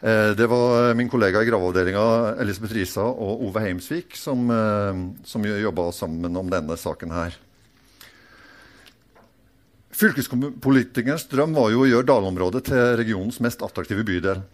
Eh, 0.00 0.30
det 0.38 0.46
var 0.50 0.94
min 0.98 1.10
kollega 1.10 1.42
i 1.42 1.48
graveavdelinga 1.48 2.36
Elisabeth 2.42 2.76
Risa 2.76 3.06
og 3.08 3.44
Ove 3.48 3.64
Heimsvik 3.64 4.16
som, 4.16 4.50
eh, 4.50 5.04
som 5.24 5.44
jobba 5.44 5.90
sammen 5.92 6.36
om 6.36 6.50
denne 6.50 6.76
saken 6.76 7.14
her. 7.14 7.36
Fylkespolitikernes 9.98 11.26
drøm 11.26 11.56
var 11.56 11.72
jo 11.72 11.82
å 11.82 11.88
gjøre 11.90 12.06
Dale-området 12.06 12.68
til 12.70 12.94
regionens 13.00 13.40
mest 13.42 13.64
attraktive 13.66 14.04
bydel. 14.06 14.44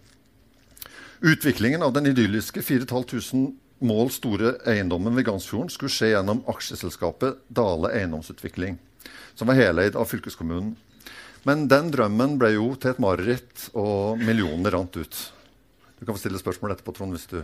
Utviklingen 1.21 1.83
av 1.85 1.93
den 1.93 2.09
idylliske 2.09 2.63
4500 2.65 3.53
mål 3.85 4.09
store 4.09 4.55
eiendommen 4.65 5.15
ved 5.15 5.27
Gansfjorden 5.27 5.69
skulle 5.69 5.93
skje 5.93 6.13
gjennom 6.13 6.41
aksjeselskapet 6.49 7.43
Dale 7.53 7.91
Eiendomsutvikling, 7.93 8.79
som 9.35 9.51
var 9.51 9.59
heleid 9.59 9.95
av 9.99 10.09
fylkeskommunen. 10.09 10.73
Men 11.45 11.67
den 11.69 11.91
drømmen 11.93 12.39
ble 12.41 12.55
jo 12.55 12.71
til 12.79 12.95
et 12.95 13.01
mareritt, 13.01 13.67
og 13.77 14.17
millionene 14.17 14.71
rant 14.73 14.95
ut. 14.97 15.19
Du 15.99 16.05
kan 16.05 16.15
få 16.15 16.23
stille 16.23 16.41
spørsmål 16.41 16.73
etterpå, 16.73 16.95
Trond, 16.97 17.13
hvis 17.13 17.29
du 17.29 17.37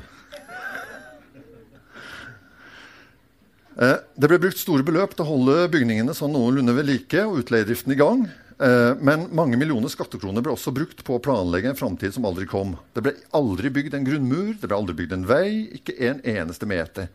eh, 3.77 3.97
Det 4.17 4.27
ble 4.27 4.39
brukt 4.41 4.59
store 4.59 4.83
beløp 4.87 5.13
til 5.15 5.23
å 5.23 5.29
holde 5.29 5.69
bygningene 5.71 6.15
sånn 6.17 6.33
noenlunde 6.35 6.75
ved 6.75 6.89
like 6.89 7.27
og 7.27 7.43
utleiedriften 7.43 7.93
i 7.93 7.99
gang. 8.01 8.25
Eh, 8.61 8.93
men 9.01 9.29
mange 9.37 9.57
millioner 9.57 9.89
skattekroner 9.89 10.43
ble 10.45 10.53
også 10.53 10.73
brukt 10.75 11.05
på 11.05 11.15
å 11.17 11.23
planlegge 11.23 11.71
en 11.71 11.79
framtid 11.79 12.13
som 12.17 12.27
aldri 12.29 12.49
kom. 12.49 12.75
Det 12.93 13.05
ble 13.05 13.15
aldri 13.37 13.71
bygd 13.73 13.95
en 13.97 14.05
grunnmur, 14.05 14.51
det 14.57 14.67
ble 14.67 14.77
aldri 14.77 14.97
bygd 14.99 15.15
en 15.17 15.29
vei, 15.29 15.47
ikke 15.79 15.97
en 16.09 16.21
eneste 16.25 16.69
meter. 16.69 17.09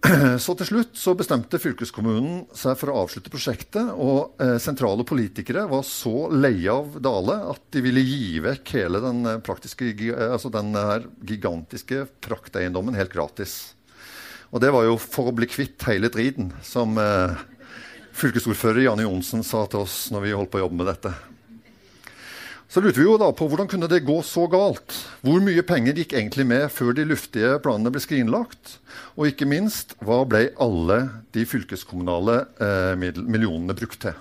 Så 0.44 0.54
til 0.56 0.68
slutt 0.68 0.94
så 0.96 1.12
bestemte 1.18 1.60
fylkeskommunen 1.60 2.46
seg 2.56 2.78
for 2.80 2.92
å 2.92 3.02
avslutte 3.02 3.32
prosjektet. 3.32 3.90
Og 4.00 4.40
eh, 4.40 4.56
sentrale 4.62 5.04
politikere 5.06 5.66
var 5.68 5.84
så 5.86 6.30
leie 6.32 6.72
av 6.72 6.96
Dale 7.04 7.36
at 7.52 7.66
de 7.74 7.82
ville 7.84 8.04
gi 8.04 8.40
vekk 8.44 8.74
hele 8.78 9.02
den, 9.04 9.20
eh, 9.28 10.30
altså 10.30 10.52
den 10.54 10.72
gigantiske 11.28 12.06
prakteiendommen 12.24 12.96
helt 12.96 13.12
gratis. 13.12 13.74
Og 14.50 14.62
det 14.64 14.72
var 14.74 14.88
jo 14.88 14.96
for 14.98 15.30
å 15.30 15.36
bli 15.36 15.46
kvitt 15.50 15.84
hele 15.86 16.10
driten 16.10 16.50
som 16.66 16.96
eh, 16.98 17.36
fylkesordfører 18.16 18.86
Janne 18.86 19.06
Johnsen 19.06 19.44
sa 19.46 19.66
til 19.70 19.84
oss 19.84 20.08
når 20.14 20.24
vi 20.24 20.32
holdt 20.34 20.52
på 20.54 20.62
å 20.62 20.64
jobbe 20.64 20.80
med 20.80 20.90
dette. 20.90 21.12
Så 22.70 22.78
lurte 22.78 23.00
vi 23.00 23.06
jo 23.08 23.16
da 23.18 23.32
på 23.34 23.48
hvordan 23.50 23.66
kunne 23.66 23.88
det 23.90 24.04
gå 24.06 24.20
så 24.22 24.44
galt? 24.46 24.94
Hvor 25.26 25.42
mye 25.42 25.64
penger 25.66 25.96
gikk 25.98 26.12
egentlig 26.14 26.44
med 26.46 26.68
før 26.70 26.94
de 26.94 27.02
luftige 27.08 27.56
planene 27.64 27.90
ble 27.90 28.02
skrinlagt? 28.04 28.76
Og 29.18 29.26
ikke 29.32 29.48
minst, 29.50 29.96
hva 29.98 30.20
ble 30.22 30.52
alle 30.62 31.00
de 31.34 31.42
fylkeskommunale 31.50 32.36
eh, 32.62 32.94
millionene 32.94 33.74
brukt 33.74 33.98
til? 34.06 34.14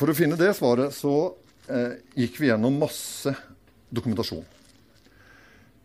For 0.00 0.10
å 0.10 0.18
finne 0.18 0.40
det 0.40 0.50
svaret 0.58 0.90
så 0.96 1.14
eh, 1.70 2.00
gikk 2.18 2.42
vi 2.42 2.50
gjennom 2.50 2.82
masse 2.82 3.38
dokumentasjon. 3.94 4.42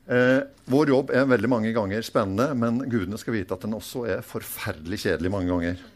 Eh, 0.10 0.42
vår 0.74 0.98
jobb 0.98 1.14
er 1.14 1.30
veldig 1.30 1.54
mange 1.54 1.78
ganger 1.78 2.02
spennende, 2.06 2.50
men 2.58 2.82
gudene 2.90 3.22
skal 3.22 3.38
vite 3.38 3.54
at 3.54 3.62
den 3.62 3.78
også 3.78 4.08
er 4.10 4.26
forferdelig 4.26 5.06
kjedelig 5.06 5.38
mange 5.38 5.54
ganger. 5.54 5.92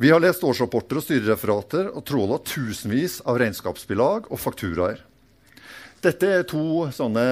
Vi 0.00 0.08
har 0.08 0.22
lest 0.24 0.40
årsrapporter 0.40 0.96
og 0.96 1.04
styrereferater 1.04 1.90
og 1.92 2.00
tråla 2.08 2.38
tusenvis 2.40 3.18
av 3.28 3.36
regnskapsbilag 3.42 4.30
og 4.32 4.40
fakturaer. 4.40 5.02
Dette 6.00 6.30
er 6.38 6.46
to 6.48 6.86
sånne 6.96 7.24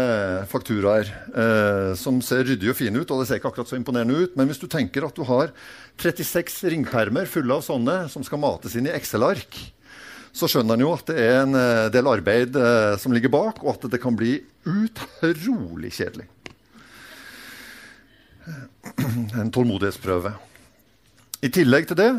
fakturaer 0.51 1.09
eh, 1.09 1.95
som 1.97 2.19
ser 2.21 2.45
ryddige 2.45 2.75
og 2.75 2.77
fine 2.77 3.01
ut. 3.01 3.09
og 3.09 3.23
det 3.23 3.31
ser 3.31 3.41
ikke 3.41 3.55
akkurat 3.55 3.73
så 3.73 3.81
imponerende 3.81 4.21
ut, 4.21 4.37
Men 4.37 4.53
hvis 4.53 4.61
du 4.61 4.69
tenker 4.69 5.09
at 5.09 5.17
du 5.17 5.25
har 5.25 5.49
36 5.97 6.69
ringpermer 6.69 7.25
fulle 7.25 7.57
av 7.57 7.65
sånne 7.65 8.13
som 8.13 8.21
skal 8.21 8.45
mates 8.45 8.77
inn 8.77 8.93
i 8.93 8.93
Excel-ark, 8.93 9.57
så 10.37 10.45
skjønner 10.45 10.77
en 10.77 10.85
jo 10.85 10.93
at 10.93 11.09
det 11.09 11.17
er 11.25 11.41
en 11.49 11.57
eh, 11.57 11.89
del 11.89 12.05
arbeid 12.05 12.53
eh, 12.53 13.01
som 13.01 13.17
ligger 13.17 13.33
bak, 13.33 13.65
og 13.65 13.79
at 13.79 13.89
det 13.89 14.05
kan 14.05 14.13
bli 14.13 14.43
utrolig 14.69 15.97
kjedelig. 15.97 16.29
En 19.41 19.49
tålmodighetsprøve. 19.49 20.37
I 21.41 21.49
tillegg 21.49 21.89
til 21.89 21.97
det 21.97 22.13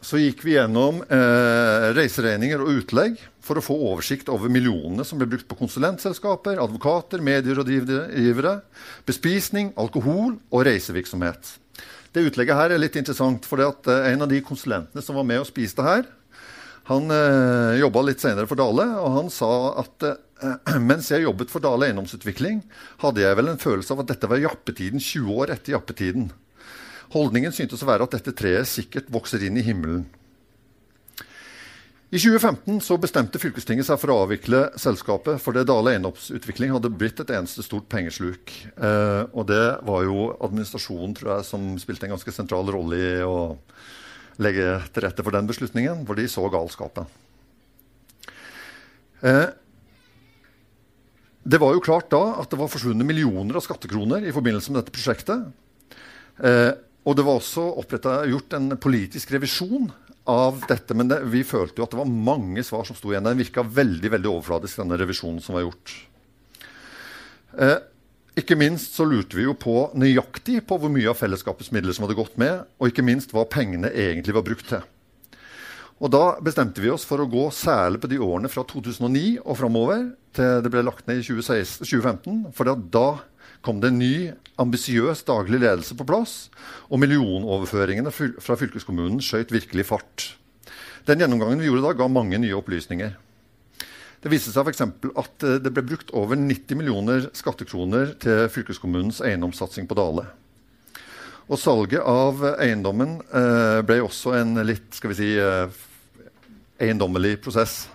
så 0.00 0.20
gikk 0.20 0.44
vi 0.46 0.54
gjennom 0.56 1.02
eh, 1.04 1.90
reiseregninger 1.96 2.62
og 2.62 2.80
utlegg 2.80 3.18
for 3.44 3.60
å 3.60 3.64
få 3.64 3.76
oversikt 3.92 4.30
over 4.32 4.52
millionene 4.52 5.04
som 5.06 5.20
ble 5.20 5.28
brukt 5.28 5.48
på 5.48 5.58
konsulentselskaper, 5.58 6.60
advokater, 6.62 7.22
medierådgivere, 7.24 8.54
bespisning, 9.08 9.74
alkohol 9.80 10.38
og 10.50 10.64
reisevirksomhet. 10.68 11.56
Det 12.10 12.24
utlegget 12.26 12.58
her 12.58 12.74
er 12.74 12.82
litt 12.82 12.96
interessant, 12.98 13.44
for 13.46 13.62
eh, 13.62 14.08
en 14.12 14.24
av 14.24 14.30
de 14.30 14.40
konsulentene 14.44 15.04
som 15.04 15.20
var 15.20 15.28
med 15.28 15.42
og 15.44 15.48
spiste 15.50 15.84
her, 15.84 16.08
han 16.90 17.12
eh, 17.14 17.78
jobba 17.78 18.02
litt 18.02 18.22
senere 18.22 18.48
for 18.50 18.58
Dale, 18.58 18.86
og 18.98 19.16
han 19.18 19.28
sa 19.30 19.50
at 19.84 20.06
eh, 20.08 20.78
mens 20.90 21.10
jeg 21.12 21.26
jobbet 21.26 21.52
for 21.52 21.62
Dale 21.62 21.90
eiendomsutvikling, 21.90 22.64
hadde 23.04 23.22
jeg 23.22 23.38
vel 23.38 23.52
en 23.52 23.60
følelse 23.60 23.94
av 23.94 24.02
at 24.02 24.14
dette 24.14 24.30
var 24.30 24.42
jappetiden 24.42 25.02
20 25.02 25.36
år 25.36 25.54
etter 25.54 25.76
jappetiden. 25.76 26.30
Holdningen 27.10 27.54
syntes 27.54 27.82
å 27.82 27.88
være 27.88 28.06
at 28.06 28.14
dette 28.14 28.34
treet 28.36 28.68
sikkert 28.70 29.10
vokser 29.10 29.42
inn 29.46 29.58
i 29.58 29.64
himmelen. 29.66 30.04
I 32.10 32.18
2015 32.18 32.80
så 32.82 32.96
bestemte 32.98 33.38
fylkestinget 33.38 33.86
seg 33.86 33.98
for 34.02 34.10
å 34.10 34.16
avvikle 34.24 34.64
selskapet 34.82 35.38
fordi 35.38 35.62
Dale 35.66 35.92
eiendomsutvikling 35.94 36.72
hadde 36.74 36.90
blitt 36.90 37.22
et 37.22 37.30
eneste 37.36 37.62
stort 37.62 37.86
pengesluk. 37.90 38.50
Eh, 38.74 39.22
og 39.30 39.46
det 39.46 39.62
var 39.86 40.02
jo 40.08 40.32
administrasjonen 40.42 41.14
tror 41.14 41.36
jeg, 41.36 41.46
som 41.46 41.68
spilte 41.78 42.08
en 42.08 42.16
ganske 42.16 42.34
sentral 42.34 42.66
rolle 42.74 42.98
i 42.98 43.22
å 43.22 43.38
legge 44.42 44.74
til 44.90 45.06
rette 45.06 45.22
for 45.22 45.38
den 45.38 45.46
beslutningen, 45.50 46.02
hvor 46.06 46.18
de 46.18 46.26
så 46.30 46.50
galskapen. 46.50 47.06
Eh, 49.22 49.46
det 51.46 51.62
var 51.62 51.78
jo 51.78 51.86
klart 51.86 52.10
da 52.10 52.24
at 52.42 52.50
det 52.50 52.58
var 52.58 52.74
forsvunnet 52.74 53.06
millioner 53.06 53.54
av 53.54 53.64
skattekroner 53.64 54.26
i 54.26 54.34
forbindelse 54.34 54.74
med 54.74 54.82
dette 54.82 54.98
prosjektet. 54.98 55.46
Eh, 56.42 56.72
og 57.04 57.16
det 57.16 57.24
var 57.24 57.40
også 57.40 57.64
gjort 58.28 58.56
en 58.58 58.74
politisk 58.80 59.32
revisjon 59.32 59.88
av 60.28 60.60
dette, 60.68 60.94
men 60.94 61.08
det, 61.08 61.22
vi 61.32 61.42
følte 61.46 61.80
jo 61.80 61.86
at 61.86 61.94
det 61.94 62.00
var 62.00 62.10
mange 62.10 62.62
svar 62.66 62.84
som 62.86 62.96
sto 62.98 63.10
igjen. 63.10 63.24
Den 63.24 63.40
virka 63.40 63.64
veldig 63.64 64.12
veldig 64.16 64.30
overfladisk, 64.30 64.82
denne 64.82 64.98
revisjonen 65.00 65.40
som 65.42 65.56
var 65.56 65.64
gjort. 65.64 65.94
Eh, 67.56 67.78
ikke 68.38 68.58
minst 68.58 68.94
så 68.94 69.06
lurte 69.08 69.36
vi 69.38 69.46
jo 69.48 69.56
på 69.58 69.90
nøyaktig 69.98 70.60
på 70.68 70.78
hvor 70.78 70.92
mye 70.92 71.08
av 71.10 71.18
fellesskapets 71.18 71.72
midler 71.74 71.96
som 71.96 72.06
hadde 72.06 72.18
gått 72.20 72.36
med, 72.40 72.66
og 72.78 72.92
ikke 72.92 73.04
minst 73.06 73.34
hva 73.34 73.48
pengene 73.48 73.90
egentlig 73.90 74.36
var 74.36 74.46
brukt 74.46 74.68
til. 74.70 74.84
Og 76.00 76.08
Da 76.12 76.38
bestemte 76.40 76.80
vi 76.80 76.88
oss 76.92 77.04
for 77.04 77.20
å 77.20 77.28
gå 77.28 77.48
særlig 77.52 78.00
på 78.00 78.08
de 78.08 78.20
årene 78.24 78.48
fra 78.48 78.62
2009 78.64 79.42
og 79.42 79.58
framover 79.58 80.06
til 80.36 80.62
det 80.64 80.70
ble 80.72 80.84
lagt 80.86 81.04
ned 81.10 81.20
i 81.20 81.26
2016, 81.26 81.84
2015. 81.84 82.38
For 82.56 82.70
da 82.70 83.02
kom 83.64 83.80
det 83.82 83.90
en 83.92 84.00
ny, 84.00 84.14
ambisiøs 84.60 85.24
daglig 85.28 85.60
ledelse 85.62 85.96
på 85.96 86.06
plass, 86.08 86.34
og 86.88 87.00
millionoverføringene 87.02 88.12
fra 88.12 88.56
fylkeskommunen 88.60 89.20
skjøt 89.24 89.52
virkelig 89.54 89.88
fart. 89.88 90.30
Den 91.08 91.22
gjennomgangen 91.22 91.60
vi 91.60 91.68
gjorde 91.68 91.86
da, 91.88 91.96
ga 91.96 92.08
mange 92.12 92.40
nye 92.40 92.56
opplysninger. 92.58 93.16
Det 94.20 94.28
viste 94.28 94.52
seg 94.52 94.68
f.eks. 94.68 94.82
at 94.84 95.46
eh, 95.48 95.60
det 95.64 95.72
ble 95.72 95.84
brukt 95.88 96.12
over 96.16 96.36
90 96.36 96.76
millioner 96.76 97.30
skattekroner 97.36 98.12
til 98.20 98.50
fylkeskommunens 98.52 99.22
eiendomssatsing 99.24 99.88
på 99.88 99.96
Dale. 99.96 100.26
Og 101.50 101.58
salget 101.58 102.04
av 102.04 102.44
eiendommen 102.60 103.16
eh, 103.32 103.80
ble 103.86 104.02
også 104.04 104.36
en 104.38 104.60
litt 104.68 104.92
skal 104.94 105.14
vi 105.14 105.18
si, 105.22 105.30
eh, 105.40 105.72
eiendommelig 106.84 107.38
prosess. 107.42 107.86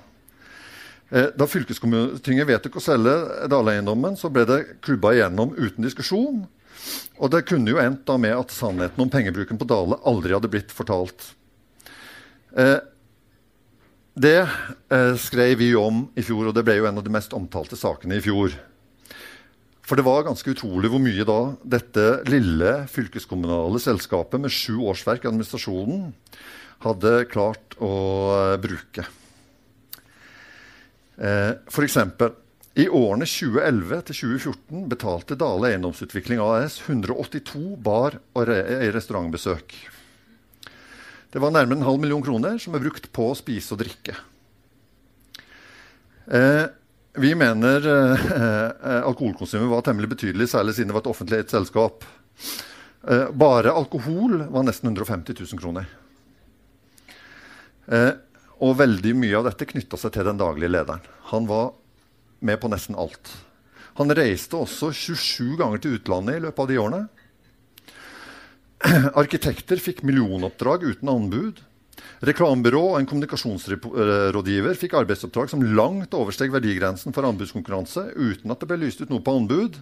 Eh, 1.14 1.30
da 1.38 1.46
fylkeskommunetinget 1.50 2.50
vedtok 2.50 2.80
å 2.80 2.84
selge 2.84 3.14
Dale-eiendommen, 3.52 4.18
så 4.18 4.32
ble 4.34 4.46
det 4.50 4.60
klubba 4.86 5.14
igjennom 5.14 5.54
uten 5.58 5.86
diskusjon. 5.86 6.46
Og 7.22 7.32
det 7.32 7.46
kunne 7.50 7.72
jo 7.72 7.82
endt 7.82 8.06
da 8.08 8.18
med 8.22 8.34
at 8.36 8.54
sannheten 8.54 9.02
om 9.02 9.12
pengebruken 9.12 9.60
på 9.62 9.68
Dale 9.70 10.00
aldri 10.06 10.34
hadde 10.36 10.52
blitt 10.52 10.74
fortalt. 10.76 11.32
Eh, 12.58 12.80
det 14.16 14.38
eh, 14.42 15.14
skrev 15.20 15.60
vi 15.60 15.74
om 15.78 16.06
i 16.16 16.24
fjor, 16.26 16.50
og 16.50 16.56
det 16.56 16.64
ble 16.66 16.80
jo 16.80 16.88
en 16.90 17.02
av 17.02 17.06
de 17.06 17.14
mest 17.14 17.36
omtalte 17.36 17.78
sakene 17.80 18.18
i 18.18 18.24
fjor. 18.24 18.56
For 19.86 20.00
det 20.00 20.06
var 20.08 20.26
ganske 20.26 20.50
utrolig 20.50 20.90
hvor 20.90 21.04
mye 21.04 21.28
da 21.28 21.40
dette 21.78 22.06
lille 22.32 22.72
fylkeskommunale 22.90 23.82
selskapet 23.84 24.42
med 24.42 24.54
sju 24.54 24.80
årsverk 24.82 25.28
i 25.28 25.30
administrasjonen 25.30 26.08
hadde 26.86 27.12
klart 27.30 27.78
å 27.78 27.92
uh, 28.34 28.56
bruke. 28.62 29.06
Eh, 31.18 31.52
F.eks. 31.72 31.98
i 32.76 32.88
årene 32.92 33.28
2011 33.30 34.02
til 34.10 34.18
2014 34.20 34.88
betalte 34.92 35.38
Dale 35.40 35.72
Eiendomsutvikling 35.72 36.42
AS 36.44 36.82
182 36.84 37.76
bar- 37.80 38.20
og 38.36 38.48
re 38.50 38.62
restaurantbesøk. 38.96 39.76
Det 41.32 41.42
var 41.44 41.52
nærmere 41.52 41.80
en 41.80 41.88
halv 41.88 42.00
million 42.04 42.24
kroner 42.24 42.60
som 42.60 42.76
er 42.76 42.84
brukt 42.84 43.08
på 43.16 43.30
å 43.32 43.38
spise 43.38 43.76
og 43.76 43.82
drikke. 43.84 44.16
Eh, 46.26 46.66
vi 47.16 47.32
mener 47.36 47.88
eh, 47.88 49.02
alkoholkonsumet 49.08 49.72
var 49.72 49.84
temmelig 49.88 50.12
betydelig, 50.16 50.50
særlig 50.52 50.76
siden 50.76 50.92
det 50.92 50.98
var 50.98 51.06
et 51.06 51.12
offentlig 51.12 51.40
eid 51.40 51.52
selskap. 51.54 52.04
Eh, 53.08 53.30
bare 53.32 53.72
alkohol 53.72 54.42
var 54.52 54.66
nesten 54.68 54.92
150 54.92 55.38
000 55.40 55.62
kroner. 55.62 55.88
Eh, 57.88 58.12
og 58.64 58.78
veldig 58.80 59.16
mye 59.20 59.40
av 59.40 59.50
dette 59.50 59.68
knytta 59.68 60.00
seg 60.00 60.14
til 60.16 60.28
den 60.28 60.40
daglige 60.40 60.72
lederen. 60.72 61.04
Han 61.32 61.50
var 61.50 61.74
med 62.46 62.60
på 62.62 62.72
nesten 62.72 62.98
alt. 63.00 63.32
Han 64.00 64.12
reiste 64.16 64.60
også 64.60 64.92
27 64.92 65.56
ganger 65.60 65.82
til 65.82 65.98
utlandet 66.00 66.40
i 66.40 66.44
løpet 66.44 66.64
av 66.64 66.72
de 66.72 66.80
årene. 66.82 67.04
Arkitekter 69.22 69.80
fikk 69.82 70.04
millionoppdrag 70.08 70.84
uten 70.84 71.12
anbud. 71.12 71.64
Reklamebyrå 72.26 72.82
og 72.92 72.98
en 73.00 73.08
kommunikasjonsrådgiver 73.10 74.78
fikk 74.80 74.96
arbeidsoppdrag 75.00 75.52
som 75.52 75.64
langt 75.78 76.16
oversteg 76.16 76.54
verdigrensen 76.54 77.16
for 77.16 77.28
anbudskonkurranse, 77.28 78.08
uten 78.16 78.52
at 78.52 78.62
det 78.62 78.70
ble 78.70 78.80
lyst 78.84 79.04
ut 79.04 79.12
noe 79.12 79.24
på 79.24 79.36
anbud. 79.36 79.80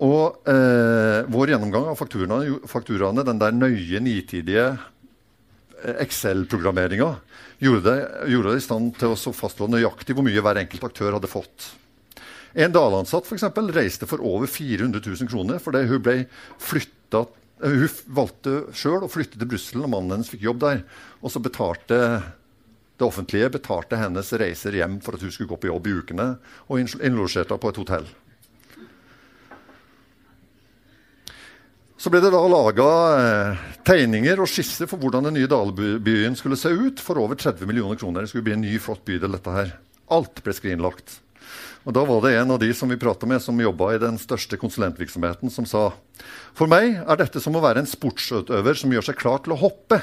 Og 0.00 0.48
eh, 0.48 1.26
vår 1.30 1.52
gjennomgang 1.52 1.90
av 1.90 1.98
fakturaene, 1.98 2.60
fakturaene, 2.70 3.26
den 3.26 3.42
der 3.42 3.52
nøye, 3.52 4.00
nitidige 4.00 4.70
Excel-programmeringa, 6.00 7.10
gjorde, 7.62 7.94
gjorde, 8.30 8.54
det 8.54 8.62
i 8.62 8.64
stand 8.64 8.94
til 9.00 9.14
å 9.14 9.34
fastslå 9.36 9.68
nøyaktig 9.70 10.16
hvor 10.16 10.26
mye 10.26 10.42
hver 10.44 10.62
enkelt 10.62 10.86
aktør 10.90 11.16
hadde 11.16 11.30
fått. 11.30 11.70
En 12.52 12.72
Dale-ansatt 12.74 13.28
reiste 13.76 14.08
for 14.10 14.22
over 14.26 14.50
400 14.50 15.00
000 15.04 15.30
kroner 15.30 15.60
fordi 15.62 15.84
hun 15.86 16.02
ble 16.02 16.16
flytta 16.58 17.26
hun 17.60 17.88
valgte 18.16 18.52
sjøl 18.72 19.04
å 19.04 19.10
flytte 19.12 19.36
til 19.36 19.48
Brussel 19.50 19.82
når 19.82 19.90
mannen 19.92 20.14
hennes 20.14 20.30
fikk 20.32 20.46
jobb 20.46 20.62
der. 20.62 20.78
Og 21.20 21.32
så 21.32 21.42
betalte 21.44 21.98
det 23.00 23.06
offentlige 23.06 23.50
betalte 23.52 23.96
hennes 24.00 24.32
reiser 24.40 24.76
hjem 24.76 24.98
for 25.04 25.16
at 25.16 25.24
hun 25.24 25.32
skulle 25.32 25.50
gå 25.52 25.58
på 25.60 25.70
jobb 25.70 25.86
i 25.88 25.94
ukene, 26.00 26.26
og 26.68 26.80
innlosjerte 26.80 27.54
henne 27.54 27.62
på 27.62 27.72
et 27.72 27.80
hotell. 27.80 28.08
Så 32.00 32.08
ble 32.08 32.22
det 32.24 32.30
da 32.32 32.40
laga 32.48 32.84
eh, 33.20 33.64
tegninger 33.84 34.40
og 34.40 34.48
skisser 34.48 34.88
for 34.88 34.96
hvordan 35.02 35.26
den 35.26 35.34
nye 35.36 35.48
dalbyen 35.50 36.36
skulle 36.38 36.56
se 36.56 36.72
ut, 36.72 37.02
for 37.04 37.20
over 37.20 37.36
30 37.36 37.68
millioner 37.68 37.98
kroner. 38.00 38.24
Det 38.24 38.32
skulle 38.32 38.46
bli 38.46 38.54
en 38.56 38.64
ny, 38.64 38.78
flott 38.80 39.02
bydel, 39.04 39.34
dette 39.36 39.52
her. 39.52 39.74
Alt 40.08 40.40
ble 40.40 40.54
skrinlagt. 40.56 41.18
Og 41.84 41.92
Da 41.92 42.04
var 42.08 42.24
det 42.24 42.32
en 42.38 42.54
av 42.56 42.60
de 42.62 42.70
som 42.76 42.88
vi 42.88 42.96
prata 43.00 43.28
med, 43.28 43.42
som 43.44 43.60
jobba 43.60 43.92
i 43.92 44.00
den 44.00 44.16
største 44.20 44.56
konsulentvirksomheten, 44.60 45.52
som 45.52 45.68
sa 45.68 45.90
for 46.56 46.72
meg 46.72 47.02
er 47.04 47.20
dette 47.20 47.40
som 47.40 47.56
å 47.56 47.64
være 47.64 47.84
en 47.84 47.88
sportsutøver 47.88 48.80
som 48.80 48.92
gjør 48.92 49.10
seg 49.10 49.20
klar 49.20 49.44
til 49.44 49.56
å 49.56 49.60
hoppe. 49.60 50.00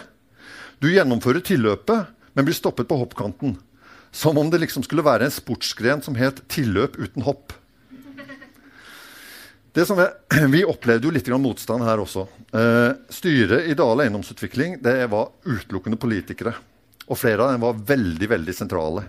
Du 0.78 0.90
gjennomfører 0.94 1.42
tilløpet, 1.46 2.14
men 2.38 2.46
blir 2.46 2.58
stoppet 2.58 2.90
på 2.90 2.98
hoppkanten. 3.02 3.58
Som 4.14 4.38
om 4.38 4.54
det 4.54 4.62
liksom 4.62 4.86
skulle 4.86 5.06
være 5.06 5.26
en 5.26 5.34
sportsgren 5.34 6.06
som 6.06 6.18
het 6.18 6.46
tilløp 6.54 6.98
uten 7.02 7.26
hopp. 7.26 7.58
Er, 9.76 10.48
vi 10.56 10.64
opplevde 10.66 11.08
jo 11.08 11.14
litt 11.14 11.28
motstand 11.38 11.84
her 11.86 12.02
også. 12.02 12.28
Eh, 12.54 12.92
styret 13.14 13.68
i 13.70 13.76
Dale 13.78 14.08
eiendomsutvikling 14.08 14.80
det 14.82 15.00
var 15.12 15.34
utelukkende 15.46 16.00
politikere. 16.02 16.56
Og 17.08 17.20
flere 17.20 17.46
av 17.46 17.54
dem 17.54 17.64
var 17.64 17.86
veldig 17.96 18.30
veldig 18.30 18.56
sentrale. 18.56 19.06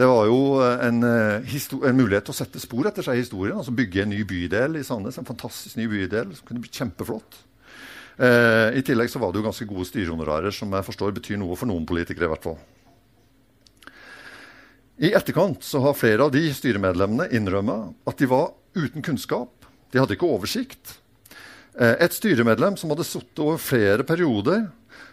Det 0.00 0.06
var 0.08 0.26
jo 0.30 0.40
eh, 0.64 0.86
en, 0.86 1.02
eh, 1.04 1.54
en, 1.76 1.98
mulighet 1.98 2.24
til 2.28 2.34
å 2.34 2.38
sette 2.38 2.62
spor 2.62 2.88
etter 2.88 3.04
seg 3.04 3.18
i 3.18 3.24
historien. 3.24 3.58
altså 3.58 3.74
Bygge 3.76 4.04
en 4.04 4.12
ny 4.14 4.22
bydel 4.24 4.80
i 4.80 4.84
Sandnes. 4.86 5.18
En 5.20 5.28
fantastisk 5.28 5.76
ny 5.76 5.88
bydel 5.90 6.32
som 6.36 6.46
kunne 6.48 6.62
blitt 6.64 6.78
kjempeflott. 6.80 7.40
Eh, 8.20 8.78
I 8.80 8.84
tillegg 8.86 9.12
så 9.12 9.20
var 9.20 9.32
det 9.32 9.40
jo 9.40 9.48
ganske 9.48 9.68
gode 9.68 9.88
styrehonorarer, 9.88 10.54
som 10.56 10.72
jeg 10.72 10.86
forstår 10.86 11.16
betyr 11.18 11.40
noe 11.40 11.58
for 11.58 11.70
noen 11.70 11.84
politikere. 11.88 12.30
I 12.30 12.32
hvert 12.32 12.48
fall. 12.48 12.58
I 15.00 15.12
etterkant 15.16 15.64
så 15.64 15.80
har 15.84 15.96
flere 15.96 16.26
av 16.26 16.32
de 16.32 16.42
styremedlemmene 16.52 17.30
innrømma 17.36 17.76
at 18.08 18.20
de 18.20 18.28
var 18.28 18.50
uten 18.74 19.02
kunnskap. 19.02 19.66
De 19.90 20.00
hadde 20.00 20.16
ikke 20.16 20.28
oversikt. 20.28 20.96
Eh, 21.78 21.96
et 22.02 22.14
styremedlem 22.14 22.76
som 22.78 22.92
hadde 22.92 23.06
sittet 23.08 23.42
over 23.42 23.60
flere 23.62 24.06
perioder, 24.06 24.68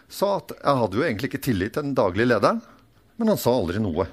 sa 0.08 0.38
at 0.38 0.54
jeg 0.56 0.80
hadde 0.82 0.98
jo 0.98 1.04
egentlig 1.04 1.30
ikke 1.32 1.44
tillit 1.44 1.74
til 1.76 1.86
den 1.86 1.98
daglige 1.98 2.30
lederen, 2.30 2.62
men 3.18 3.32
han 3.32 3.40
sa 3.40 3.52
aldri 3.54 3.82
noe. 3.82 4.08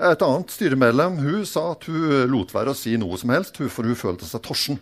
Et 0.00 0.22
annet 0.26 0.52
styremedlem 0.52 1.18
hun 1.22 1.42
sa 1.46 1.70
at 1.74 1.86
hun 1.88 2.30
lot 2.32 2.52
være 2.54 2.72
å 2.72 2.78
si 2.78 2.96
noe 2.98 3.18
som 3.20 3.32
helst, 3.34 3.60
for 3.70 3.86
hun 3.86 3.98
følte 3.98 4.28
seg 4.28 4.42
torsen. 4.44 4.80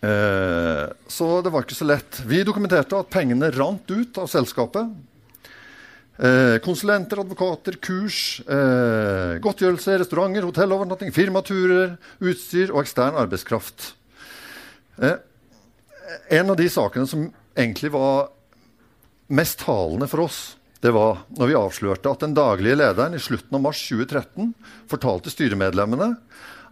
Eh, 0.00 0.84
så 1.10 1.28
det 1.42 1.50
var 1.50 1.64
ikke 1.64 1.78
så 1.78 1.88
lett. 1.88 2.20
Vi 2.26 2.44
dokumenterte 2.46 2.98
at 2.98 3.10
pengene 3.10 3.50
rant 3.54 3.90
ut 3.90 4.20
av 4.22 4.30
selskapet. 4.30 4.92
Eh, 6.18 6.58
konsulenter, 6.58 7.20
advokater, 7.22 7.76
kurs, 7.78 8.40
eh, 8.40 9.38
godtgjørelse, 9.38 10.00
restauranter, 10.02 10.42
hotellovernatting, 10.42 11.12
firmaturer, 11.14 11.94
utstyr 12.18 12.72
og 12.72 12.82
ekstern 12.82 13.14
arbeidskraft. 13.14 13.92
Eh, 15.00 15.14
en 16.30 16.50
av 16.50 16.56
de 16.56 16.66
sakene 16.66 17.06
som 17.06 17.32
egentlig 17.54 17.92
var 17.94 18.32
mest 19.28 19.60
talende 19.62 20.08
for 20.10 20.26
oss, 20.26 20.56
det 20.82 20.90
var 20.90 21.22
når 21.38 21.46
vi 21.46 21.54
avslørte 21.54 22.10
at 22.10 22.26
den 22.26 22.34
daglige 22.34 22.80
lederen 22.82 23.14
i 23.14 23.22
slutten 23.22 23.54
av 23.54 23.62
mars 23.62 23.78
2013 23.86 24.54
fortalte 24.90 25.30
styremedlemmene 25.30 26.16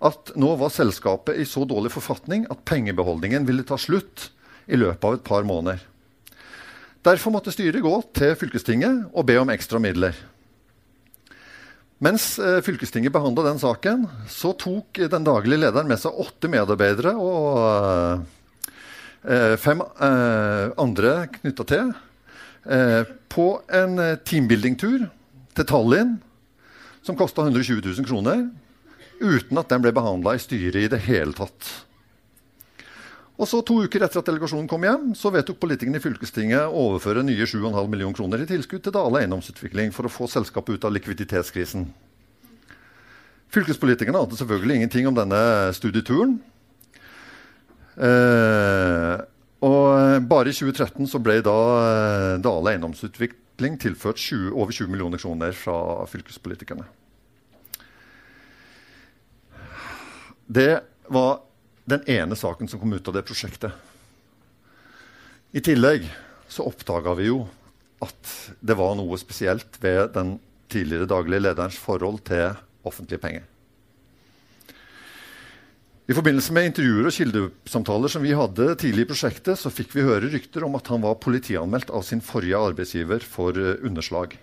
at 0.03 0.33
nå 0.35 0.57
var 0.59 0.75
selskapet 0.75 1.39
i 1.39 1.47
så 1.47 1.63
dårlig 1.65 1.93
forfatning 1.95 2.47
at 2.51 2.65
pengebeholdningen 2.67 3.47
ville 3.47 3.67
ta 3.67 3.79
slutt 3.79 4.31
i 4.67 4.79
løpet 4.79 5.05
av 5.05 5.15
et 5.15 5.25
par 5.27 5.47
måneder. 5.47 5.79
Derfor 7.07 7.31
måtte 7.31 7.53
styret 7.55 7.85
gå 7.85 7.93
til 8.19 8.33
fylkestinget 8.35 9.13
og 9.15 9.29
be 9.29 9.37
om 9.39 9.51
ekstra 9.55 9.79
midler. 9.79 10.17
Mens 12.03 12.35
eh, 12.43 12.59
fylkestinget 12.67 13.15
behandla 13.15 13.45
den 13.47 13.61
saken, 13.63 14.09
så 14.29 14.51
tok 14.59 14.99
den 15.13 15.25
daglige 15.25 15.63
lederen 15.63 15.87
med 15.89 16.01
seg 16.03 16.19
åtte 16.19 16.51
medarbeidere 16.51 17.15
og 17.15 18.27
eh, 19.23 19.55
fem 19.63 19.81
eh, 19.81 20.75
andre 20.83 21.15
knytta 21.39 21.71
til 21.71 21.95
på 23.31 23.45
en 23.79 23.93
teambuilding-tur 24.27 25.05
til 25.55 25.67
Tallinn 25.71 26.17
som 27.07 27.15
kosta 27.15 27.45
120 27.45 27.79
000 27.79 28.09
kroner, 28.09 28.41
uten 29.23 29.61
at 29.61 29.71
den 29.71 29.85
ble 29.85 29.93
behandla 29.95 30.35
i 30.35 30.43
styret 30.43 30.81
i 30.81 30.91
det 30.91 30.99
hele 31.07 31.31
tatt. 31.39 31.69
Og 33.37 33.49
så 33.49 33.61
To 33.69 33.83
uker 33.85 34.01
etter 34.01 34.23
at 34.23 34.29
delegasjonen 34.31 34.69
kom 34.71 34.85
hjem, 34.87 35.11
så 35.19 35.29
vedtok 35.33 35.59
politikerne 35.61 36.01
i 36.01 36.05
fylkestinget 36.05 36.71
å 36.71 36.89
overføre 36.91 37.25
nye 37.27 37.45
7,5 37.45 37.77
millioner 37.93 38.17
kroner 38.17 38.41
i 38.41 38.49
tilskudd 38.49 38.87
til 38.87 38.95
Dale 38.97 39.21
eiendomsutvikling 39.23 39.93
for 39.93 40.09
å 40.09 40.13
få 40.13 40.29
selskapet 40.33 40.79
ut 40.79 40.87
av 40.89 40.95
likviditetskrisen. 40.97 41.85
Fylkespolitikerne 43.53 44.23
hadde 44.25 44.39
selvfølgelig 44.41 44.81
ingenting 44.81 45.09
om 45.11 45.17
denne 45.17 45.41
studieturen. 45.77 46.39
Eh, 47.97 49.17
og 49.65 50.27
bare 50.29 50.53
i 50.53 50.57
2013 50.57 51.09
så 51.09 51.21
ble 51.21 51.39
da 51.45 51.57
eh, 51.77 52.33
Dale 52.45 52.73
eiendomsutvikling 52.73 53.77
tilført 53.81 54.21
20, 54.21 54.49
over 54.57 54.73
20 54.73 54.93
millioner 54.93 55.21
kroner 55.21 55.53
fra 55.57 56.07
fylkespolitikerne. 56.09 56.89
Det 60.47 60.73
var 61.13 61.46
den 61.87 62.03
ene 62.11 62.37
saken 62.37 62.69
som 62.69 62.83
kom 62.83 62.93
ut 62.93 63.09
av 63.09 63.15
det 63.17 63.25
prosjektet. 63.27 63.73
I 65.55 65.63
tillegg 65.65 66.09
så 66.51 66.67
oppdaga 66.67 67.15
vi 67.17 67.31
jo 67.31 67.45
at 68.05 68.33
det 68.61 68.77
var 68.77 68.97
noe 68.99 69.17
spesielt 69.21 69.79
ved 69.81 70.13
den 70.17 70.37
tidligere 70.71 71.09
daglige 71.09 71.47
lederens 71.47 71.79
forhold 71.81 72.21
til 72.27 72.57
offentlige 72.87 73.23
penger. 73.23 73.45
I 76.07 76.15
forbindelse 76.15 76.55
med 76.55 76.69
intervjuer 76.69 77.09
og 77.09 77.15
kildesamtaler 77.15 78.11
som 78.13 78.23
vi 78.23 78.35
hadde 78.39 78.77
tidlig 78.79 79.07
i 79.07 79.09
prosjektet, 79.11 79.59
så 79.59 79.73
fikk 79.75 79.95
vi 79.97 80.05
høre 80.07 80.29
rykter 80.31 80.63
om 80.63 80.77
at 80.79 80.87
han 80.93 81.03
var 81.03 81.19
politianmeldt 81.23 81.91
av 81.91 82.05
sin 82.07 82.23
forrige 82.23 82.61
arbeidsgiver 82.69 83.27
for 83.27 83.59
uh, 83.59 83.75
underslag. 83.83 84.37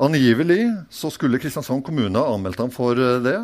Angivelig 0.00 0.64
så 0.90 1.12
skulle 1.14 1.38
Kristiansand 1.38 1.84
kommune 1.86 2.18
anmeldt 2.18 2.58
ham 2.58 2.74
for 2.74 2.98
uh, 2.98 3.20
det 3.22 3.36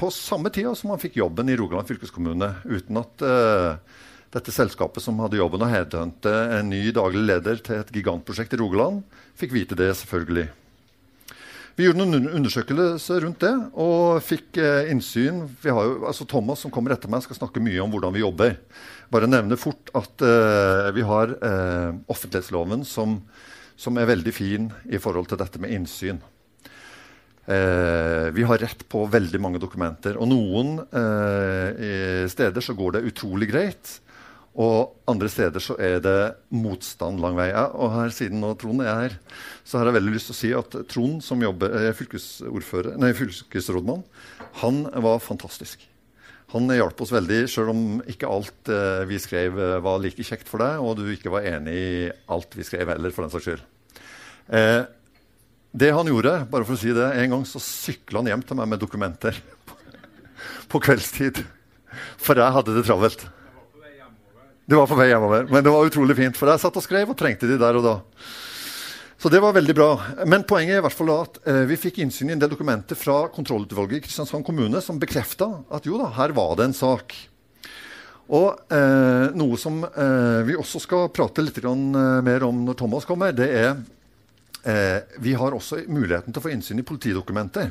på 0.00 0.08
samme 0.14 0.48
tida 0.52 0.72
som 0.78 0.94
han 0.94 1.00
fikk 1.02 1.18
jobben 1.20 1.50
i 1.52 1.56
Rogaland 1.60 1.90
fylkeskommune, 1.90 2.48
uten 2.64 3.00
at 3.02 3.24
uh, 3.26 3.98
dette 4.32 4.54
selskapet 4.54 5.04
som 5.04 5.18
hadde 5.20 5.40
jobben 5.40 5.60
å 5.60 5.68
headhunte 5.68 6.32
en 6.56 6.70
ny 6.72 6.86
daglig 6.96 7.26
leder 7.26 7.60
til 7.66 7.82
et 7.82 7.92
gigantprosjekt 7.92 8.56
i 8.56 8.60
Rogaland, 8.62 9.02
fikk 9.36 9.52
vite 9.56 9.76
det, 9.78 9.90
selvfølgelig. 10.00 10.48
Vi 11.78 11.86
gjorde 11.86 12.04
noen 12.04 12.28
undersøkelser 12.36 13.22
rundt 13.24 13.44
det 13.44 13.52
og 13.80 14.18
fikk 14.26 14.58
eh, 14.60 14.90
innsyn. 14.92 15.44
Jo, 15.64 15.76
altså 16.10 16.26
Thomas 16.28 16.60
som 16.64 16.72
kommer 16.74 16.92
etter 16.92 17.08
meg, 17.08 17.22
skal 17.24 17.38
snakke 17.38 17.62
mye 17.62 17.80
om 17.80 17.92
hvordan 17.94 18.12
vi 18.12 18.24
jobber. 18.24 18.58
Bare 19.12 19.30
nevne 19.30 19.56
fort 19.56 19.88
at 19.96 20.24
eh, 20.26 20.90
vi 20.96 21.06
har 21.08 21.32
eh, 21.38 21.94
offentlighetsloven 22.10 22.84
som, 22.84 23.20
som, 23.80 23.96
er 23.96 24.10
veldig 24.10 24.34
fin 24.34 24.68
i 24.92 25.00
forhold 25.00 25.30
til 25.30 25.40
dette 25.40 25.62
med 25.62 25.72
innsyn. 25.78 26.20
Eh, 27.46 28.28
vi 28.36 28.44
har 28.46 28.60
rett 28.60 28.84
på 28.88 29.06
veldig 29.10 29.40
mange 29.40 29.60
dokumenter. 29.62 30.18
Og 30.20 30.28
noen 30.30 30.78
eh, 30.92 32.26
steder 32.30 32.64
så 32.64 32.76
går 32.78 32.98
det 32.98 33.06
utrolig 33.10 33.50
greit. 33.50 33.98
Og 34.60 34.96
andre 35.08 35.28
steder 35.30 35.62
så 35.62 35.76
er 35.78 36.00
det 36.02 36.18
motstand 36.52 37.22
lang 37.22 37.38
vei. 37.38 37.50
Og 37.54 37.94
her, 37.94 38.10
siden 38.14 38.42
nå 38.42 38.52
Trond 38.58 38.82
er 38.82 38.90
her, 38.90 39.14
så 39.64 39.78
har 39.78 39.88
jeg 39.88 40.00
veldig 40.00 40.16
lyst 40.16 40.30
til 40.30 40.36
å 40.36 40.40
si 40.40 40.50
at 40.58 40.76
Trond, 40.90 41.22
som 41.24 41.44
jobber, 41.44 41.76
er 41.78 41.94
fylkesrådmann, 41.94 44.02
han 44.64 44.82
var 45.06 45.22
fantastisk. 45.22 45.86
Han 46.50 46.66
hjalp 46.74 46.98
oss 47.04 47.12
veldig, 47.14 47.44
sjøl 47.46 47.68
om 47.70 47.82
ikke 48.10 48.30
alt 48.30 48.70
eh, 48.74 49.04
vi 49.06 49.20
skrev 49.22 49.54
eh, 49.54 49.76
var 49.84 50.00
like 50.02 50.24
kjekt 50.26 50.50
for 50.50 50.62
deg, 50.62 50.82
og 50.82 50.98
du 50.98 51.04
ikke 51.12 51.30
var 51.30 51.46
enig 51.46 51.74
i 51.78 51.90
alt 52.34 52.56
vi 52.58 52.66
skrev 52.66 52.90
heller, 52.90 53.14
for 53.14 53.22
den 53.22 53.30
saks 53.30 53.46
skyld. 53.46 53.62
Eh, 54.58 54.82
det 55.70 55.92
han 55.94 56.08
gjorde, 56.10 56.32
bare 56.50 56.66
for 56.66 56.74
å 56.74 56.80
si 56.80 56.90
det, 56.94 57.06
En 57.22 57.36
gang 57.36 57.44
så 57.46 57.62
sykla 57.62 58.20
han 58.20 58.30
hjem 58.32 58.42
til 58.42 58.58
meg 58.58 58.70
med 58.72 58.80
dokumenter 58.82 59.36
på 60.70 60.80
kveldstid. 60.82 61.44
For 62.18 62.38
jeg 62.38 62.56
hadde 62.56 62.74
det 62.74 62.86
travelt. 62.86 63.26
Det 64.70 64.78
var 64.78 64.86
på 64.86 64.98
vei 64.98 65.08
hjemover. 65.10 65.48
Men 65.50 65.64
det 65.66 65.72
var 65.74 65.86
utrolig 65.86 66.16
fint, 66.18 66.36
for 66.38 66.50
jeg 66.50 66.62
satt 66.62 66.78
og 66.78 66.84
skrev 66.84 67.10
og 67.10 67.18
trengte 67.18 67.48
de 67.50 67.58
der 67.58 67.78
og 67.78 67.86
da. 67.86 67.96
Så 69.20 69.28
det 69.28 69.40
var 69.42 69.52
veldig 69.52 69.74
bra. 69.76 69.88
Men 70.30 70.46
poenget 70.48 70.78
er 70.78 70.82
i 70.82 70.84
hvert 70.84 70.96
fall 70.96 71.10
at 71.12 71.40
eh, 71.44 71.64
vi 71.68 71.78
fikk 71.78 71.98
innsyn 72.00 72.30
i 72.30 72.36
en 72.36 72.40
del 72.40 72.52
dokumenter 72.54 72.96
fra 72.96 73.24
kontrollutvalget 73.34 73.98
i 73.98 74.04
Kristiansand 74.06 74.46
kommune 74.46 74.80
som 74.84 75.00
bekrefta 75.02 75.50
at 75.68 75.86
jo 75.86 75.98
da, 76.00 76.08
her 76.16 76.32
var 76.36 76.54
det 76.58 76.70
en 76.70 76.76
sak. 76.78 77.16
Og 78.30 78.54
eh, 78.70 79.26
noe 79.34 79.58
som 79.58 79.82
eh, 79.84 80.40
vi 80.46 80.54
også 80.58 80.80
skal 80.86 81.10
prate 81.14 81.42
litt 81.42 81.58
eh, 81.58 81.74
mer 82.22 82.46
om 82.46 82.62
når 82.68 82.78
Thomas 82.78 83.08
kommer, 83.08 83.34
det 83.34 83.50
er 83.50 83.74
Vi 84.62 85.32
har 85.40 85.54
også 85.56 85.78
muligheten 85.88 86.34
til 86.34 86.40
å 86.40 86.44
få 86.44 86.50
innsyn 86.52 86.82
i 86.82 86.84
politidokumenter. 86.84 87.70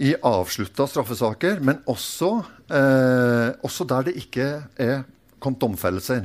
I 0.00 0.14
avslutta 0.24 0.86
straffesaker, 0.88 1.58
men 1.60 1.82
også, 1.90 2.30
eh, 2.72 3.50
også 3.60 3.84
der 3.84 4.06
det 4.08 4.14
ikke 4.16 4.46
er 4.80 5.02
kommet 5.38 5.60
domfellelser. 5.60 6.24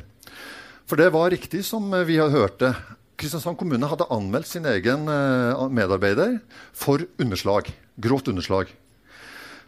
For 0.88 0.96
det 0.96 1.12
var 1.12 1.34
riktig 1.34 1.66
som 1.66 1.92
vi 2.08 2.16
har 2.18 2.30
hørt 2.30 2.60
det. 2.60 2.74
Kristiansand 3.18 3.58
kommune 3.58 3.88
hadde 3.88 4.08
anmeldt 4.12 4.48
sin 4.48 4.66
egen 4.66 5.10
eh, 5.12 5.68
medarbeider 5.68 6.40
for 6.72 7.04
underslag. 7.20 7.68
Grovt 8.00 8.28
underslag. 8.32 8.72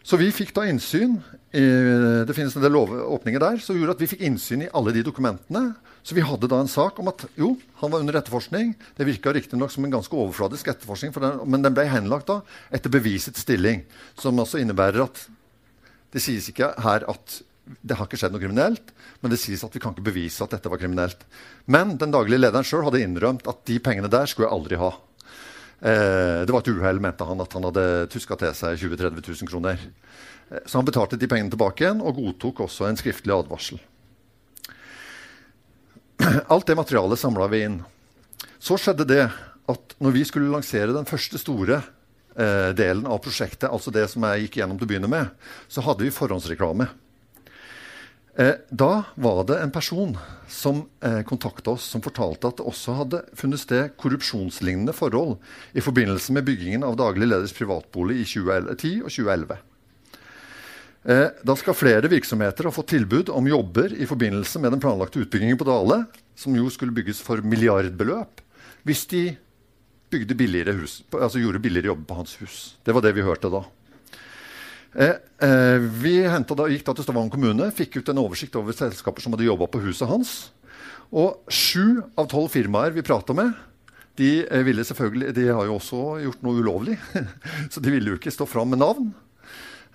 Så 0.07 0.15
vi 0.15 0.29
fikk 0.31 0.53
da 0.55 0.63
innsyn 0.69 1.17
i, 1.51 1.63
Det 2.27 2.35
finnes 2.35 2.55
en 2.55 2.63
del 2.63 2.77
åpninger 2.77 3.41
der 3.43 3.59
som 3.63 3.75
gjorde 3.75 3.97
at 3.97 4.03
vi 4.03 4.07
fikk 4.13 4.23
innsyn 4.23 4.63
i 4.63 4.69
alle 4.75 4.93
de 4.95 5.03
dokumentene. 5.03 5.73
Så 5.99 6.15
vi 6.15 6.23
hadde 6.23 6.47
da 6.47 6.61
en 6.63 6.71
sak 6.71 7.01
om 7.01 7.09
at 7.11 7.25
jo, 7.35 7.55
han 7.81 7.91
var 7.91 8.03
under 8.03 8.15
etterforskning. 8.15 8.71
Det 8.95 9.07
virka 9.07 9.33
riktignok 9.35 9.73
som 9.73 9.83
en 9.83 9.91
ganske 9.97 10.15
overfladisk 10.15 10.69
etterforskning, 10.71 11.11
den, 11.11 11.41
men 11.51 11.65
den 11.65 11.75
ble 11.75 11.83
henlagt 11.91 12.29
da 12.31 12.39
etter 12.71 12.93
bevisets 12.93 13.43
stilling. 13.43 13.83
Som 14.15 14.39
altså 14.39 14.61
innebærer 14.61 15.03
at 15.03 15.25
det 16.15 16.23
sies 16.23 16.47
ikke 16.53 16.71
her 16.85 17.03
at 17.11 17.41
det 17.83 17.97
har 17.99 18.07
ikke 18.07 18.19
skjedd 18.21 18.31
noe 18.31 18.39
kriminelt, 18.39 18.93
men 19.19 19.33
det 19.33 19.41
sies 19.41 19.65
at 19.65 19.75
vi 19.75 19.81
kan 19.83 19.91
ikke 19.91 20.07
bevise 20.07 20.39
at 20.45 20.55
dette 20.55 20.71
var 20.71 20.79
kriminelt. 20.79 21.27
Men 21.67 21.97
den 21.99 22.15
daglige 22.15 22.39
lederen 22.39 22.67
sjøl 22.67 22.85
hadde 22.87 23.03
innrømt 23.03 23.49
at 23.51 23.65
de 23.67 23.81
pengene 23.83 24.11
der 24.11 24.31
skulle 24.31 24.47
jeg 24.47 24.55
aldri 24.55 24.79
ha. 24.79 24.93
Eh, 25.81 26.45
det 26.45 26.53
var 26.53 26.63
et 26.63 26.71
uhell, 26.71 26.99
mente 27.01 27.25
han, 27.27 27.41
at 27.43 27.53
han 27.53 27.67
hadde 27.69 27.85
tuska 28.09 28.37
til 28.39 28.53
seg 28.57 28.79
20 28.81 28.97
000-30 28.97 29.43
000 29.43 29.51
kroner. 29.51 29.83
Eh, 30.49 30.63
så 30.65 30.79
han 30.79 30.87
betalte 30.87 31.19
de 31.19 31.29
pengene 31.29 31.53
tilbake 31.53 31.85
igjen 31.85 32.01
og 32.01 32.17
godtok 32.17 32.63
også 32.65 32.87
en 32.87 32.97
skriftlig 32.97 33.35
advarsel. 33.35 33.81
Alt 36.53 36.69
det 36.69 36.79
materialet 36.79 37.21
samla 37.21 37.49
vi 37.51 37.61
inn. 37.67 37.77
Så 38.57 38.79
skjedde 38.81 39.05
det 39.05 39.27
at 39.67 39.97
når 40.01 40.15
vi 40.15 40.25
skulle 40.25 40.49
lansere 40.49 40.95
den 40.95 41.05
første 41.05 41.37
store 41.41 41.81
eh, 41.81 42.71
delen 42.77 43.05
av 43.05 43.21
prosjektet, 43.21 43.69
altså 43.69 43.93
det 43.93 44.07
som 44.09 44.25
jeg 44.25 44.47
gikk 44.47 44.61
gjennom 44.61 44.79
til 44.79 44.87
å 44.87 44.91
begynne 44.93 45.11
med, 45.11 45.29
så 45.69 45.83
hadde 45.85 46.07
vi 46.07 46.15
forhåndsreklame. 46.15 46.89
Eh, 48.37 48.53
da 48.69 49.03
var 49.15 49.43
det 49.49 49.55
en 49.59 49.71
person 49.73 50.11
som 50.47 50.83
eh, 51.01 51.21
kontakta 51.25 51.71
oss, 51.73 51.87
som 51.89 52.03
fortalte 52.05 52.51
at 52.51 52.59
det 52.59 52.67
også 52.69 52.93
hadde 52.99 53.21
funnet 53.33 53.63
sted 53.63 53.95
korrupsjonslignende 53.97 54.93
forhold 54.93 55.39
i 55.73 55.81
forbindelse 55.81 56.35
med 56.35 56.45
byggingen 56.45 56.85
av 56.85 56.99
daglig 56.99 57.31
leders 57.31 57.55
privatbolig 57.57 58.19
i 58.21 58.27
2010 58.29 58.91
og 59.01 59.09
2011. 59.09 59.57
Eh, 61.07 61.25
da 61.49 61.55
skal 61.57 61.77
flere 61.79 62.11
virksomheter 62.13 62.69
ha 62.69 62.75
fått 62.75 62.91
tilbud 62.93 63.33
om 63.33 63.49
jobber 63.49 63.97
i 63.97 64.05
forbindelse 64.05 64.61
med 64.61 64.75
den 64.75 64.85
planlagte 64.85 65.23
utbyggingen 65.25 65.57
på 65.57 65.65
Dale, 65.65 66.03
som 66.37 66.53
jo 66.53 66.69
skulle 66.69 66.93
bygges 66.93 67.23
for 67.25 67.41
milliardbeløp, 67.41 68.45
hvis 68.85 69.07
de 69.09 69.23
billigere 70.13 70.77
hus, 70.77 71.01
altså 71.09 71.41
gjorde 71.41 71.63
billigere 71.65 71.89
jobber 71.89 72.05
på 72.11 72.21
hans 72.21 72.37
hus. 72.37 72.59
Det 72.85 72.93
var 72.93 73.01
det 73.01 73.17
vi 73.17 73.25
hørte 73.25 73.49
da. 73.49 73.65
Eh, 74.97 75.13
eh, 75.47 75.77
vi 75.77 76.23
da, 76.25 76.65
gikk 76.71 76.85
da 76.87 76.93
til 76.97 77.05
Stavanger 77.05 77.35
kommune, 77.35 77.69
fikk 77.75 77.99
ut 77.99 78.09
en 78.09 78.23
oversikt 78.23 78.55
over 78.57 78.73
selskaper 78.73 79.21
som 79.21 79.35
hadde 79.35 79.45
jobba 79.45 79.67
på 79.69 79.81
huset 79.85 80.09
hans. 80.09 80.31
Og 81.13 81.37
sju 81.53 82.01
av 82.17 82.25
tolv 82.31 82.49
firmaer 82.51 82.95
vi 82.95 83.05
prata 83.05 83.35
med, 83.37 83.53
de, 84.17 84.41
eh, 84.49 84.65
ville 84.65 84.81
selvfølgelig, 84.81 85.35
de 85.37 85.45
har 85.53 85.69
jo 85.69 85.77
også 85.77 86.01
gjort 86.23 86.41
noe 86.41 86.63
ulovlig. 86.63 86.97
Så 87.71 87.83
de 87.83 87.93
ville 87.93 88.09
jo 88.09 88.17
ikke 88.17 88.33
stå 88.33 88.49
fram 88.49 88.73
med 88.73 88.81
navn. 88.81 89.13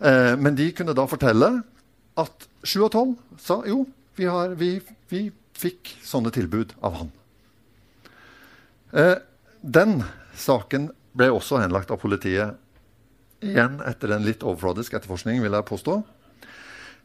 Men 0.02 0.56
de 0.58 0.64
kunne 0.74 0.96
da 0.98 1.04
fortelle 1.06 1.48
at 2.18 2.46
sju 2.66 2.80
av 2.82 2.88
tolv 2.90 3.12
sa 3.38 3.60
jo, 3.68 3.84
vi, 4.18 4.24
har, 4.26 4.56
vi, 4.58 4.80
vi, 5.12 5.28
fikk 5.54 5.92
sånne 6.02 6.32
tilbud 6.34 6.72
av 6.82 6.96
han. 6.98 7.12
Den 9.62 10.00
saken 10.34 10.88
ble 11.14 11.28
også 11.30 11.60
henlagt 11.62 11.92
av 11.94 12.00
politiet 12.02 12.58
Igjen 13.42 13.80
etter 13.88 14.14
en 14.14 14.24
litt 14.26 14.44
overfladisk 14.46 14.94
etterforskning, 14.94 15.42
vil 15.42 15.56
jeg 15.56 15.68
påstå. 15.68 15.98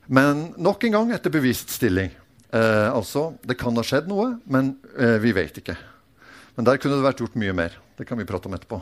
Men 0.07 0.51
nok 0.61 0.85
en 0.87 0.95
gang 0.95 1.11
etter 1.15 1.33
bevist 1.33 1.73
stilling. 1.73 2.13
Eh, 2.53 2.87
altså, 2.93 3.31
det 3.43 3.57
kan 3.59 3.75
ha 3.75 3.83
skjedd 3.83 4.07
noe, 4.07 4.37
men 4.47 4.75
eh, 4.95 5.17
vi 5.23 5.33
vet 5.35 5.59
ikke. 5.59 5.75
Men 6.55 6.69
der 6.69 6.79
kunne 6.81 6.99
det 6.99 7.05
vært 7.05 7.21
gjort 7.23 7.35
mye 7.39 7.55
mer. 7.57 7.75
Det 7.97 8.07
kan 8.07 8.19
vi 8.19 8.27
prate 8.29 8.49
om 8.49 8.55
etterpå. 8.55 8.79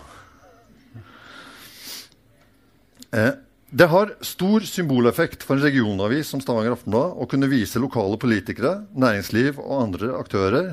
Eh, 3.15 3.33
det 3.75 3.87
har 3.91 4.13
stor 4.23 4.63
symboleffekt 4.67 5.43
for 5.43 5.57
en 5.57 5.65
regionavis 5.65 6.29
som 6.31 6.41
Stavanger 6.43 6.75
Aftenblad 6.75 7.17
å 7.17 7.25
kunne 7.27 7.49
vise 7.51 7.81
lokale 7.81 8.19
politikere, 8.21 8.85
næringsliv 8.93 9.57
og 9.63 9.81
andre 9.81 10.11
aktører 10.19 10.69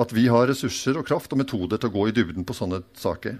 at 0.00 0.12
vi 0.12 0.26
har 0.32 0.48
ressurser 0.50 0.98
og 0.98 1.06
kraft 1.08 1.32
og 1.32 1.40
metoder 1.40 1.80
til 1.80 1.92
å 1.92 1.94
gå 1.94 2.08
i 2.10 2.16
dybden 2.16 2.44
på 2.44 2.56
sånne 2.56 2.82
saker. 2.98 3.38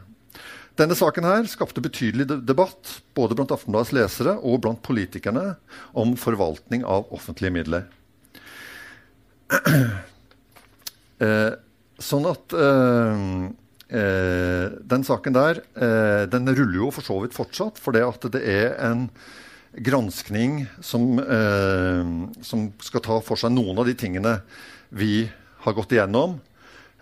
Denne 0.74 0.96
saken 0.98 1.26
her 1.26 1.44
skapte 1.46 1.82
betydelig 1.82 2.26
debatt 2.42 2.96
både 3.14 3.36
blant 3.38 3.52
Aftenbladets 3.54 3.92
lesere 3.94 4.34
og 4.42 4.64
blant 4.64 4.82
politikerne 4.82 5.52
om 5.94 6.16
forvaltning 6.18 6.82
av 6.82 7.10
offentlige 7.14 7.54
midler. 7.60 7.86
Eh, 11.24 11.52
sånn 12.02 12.24
at 12.26 12.52
eh, 12.58 13.20
eh, 13.96 14.64
den 14.90 15.04
saken 15.06 15.36
der 15.36 15.60
eh, 15.78 16.24
den 16.26 16.50
ruller 16.50 16.80
jo 16.80 16.88
for 16.92 17.06
så 17.06 17.20
vidt 17.22 17.36
fortsatt, 17.36 17.78
for 17.80 17.94
det 17.94 18.02
at 18.02 18.26
det 18.34 18.40
er 18.50 18.74
en 18.82 19.04
granskning 19.78 20.64
som, 20.82 21.22
eh, 21.22 22.02
som 22.42 22.66
skal 22.82 23.04
ta 23.06 23.20
for 23.22 23.40
seg 23.40 23.54
noen 23.54 23.78
av 23.78 23.86
de 23.86 23.94
tingene 23.94 24.40
vi 24.90 25.30
har 25.64 25.78
gått 25.78 25.94
igjennom 25.94 26.36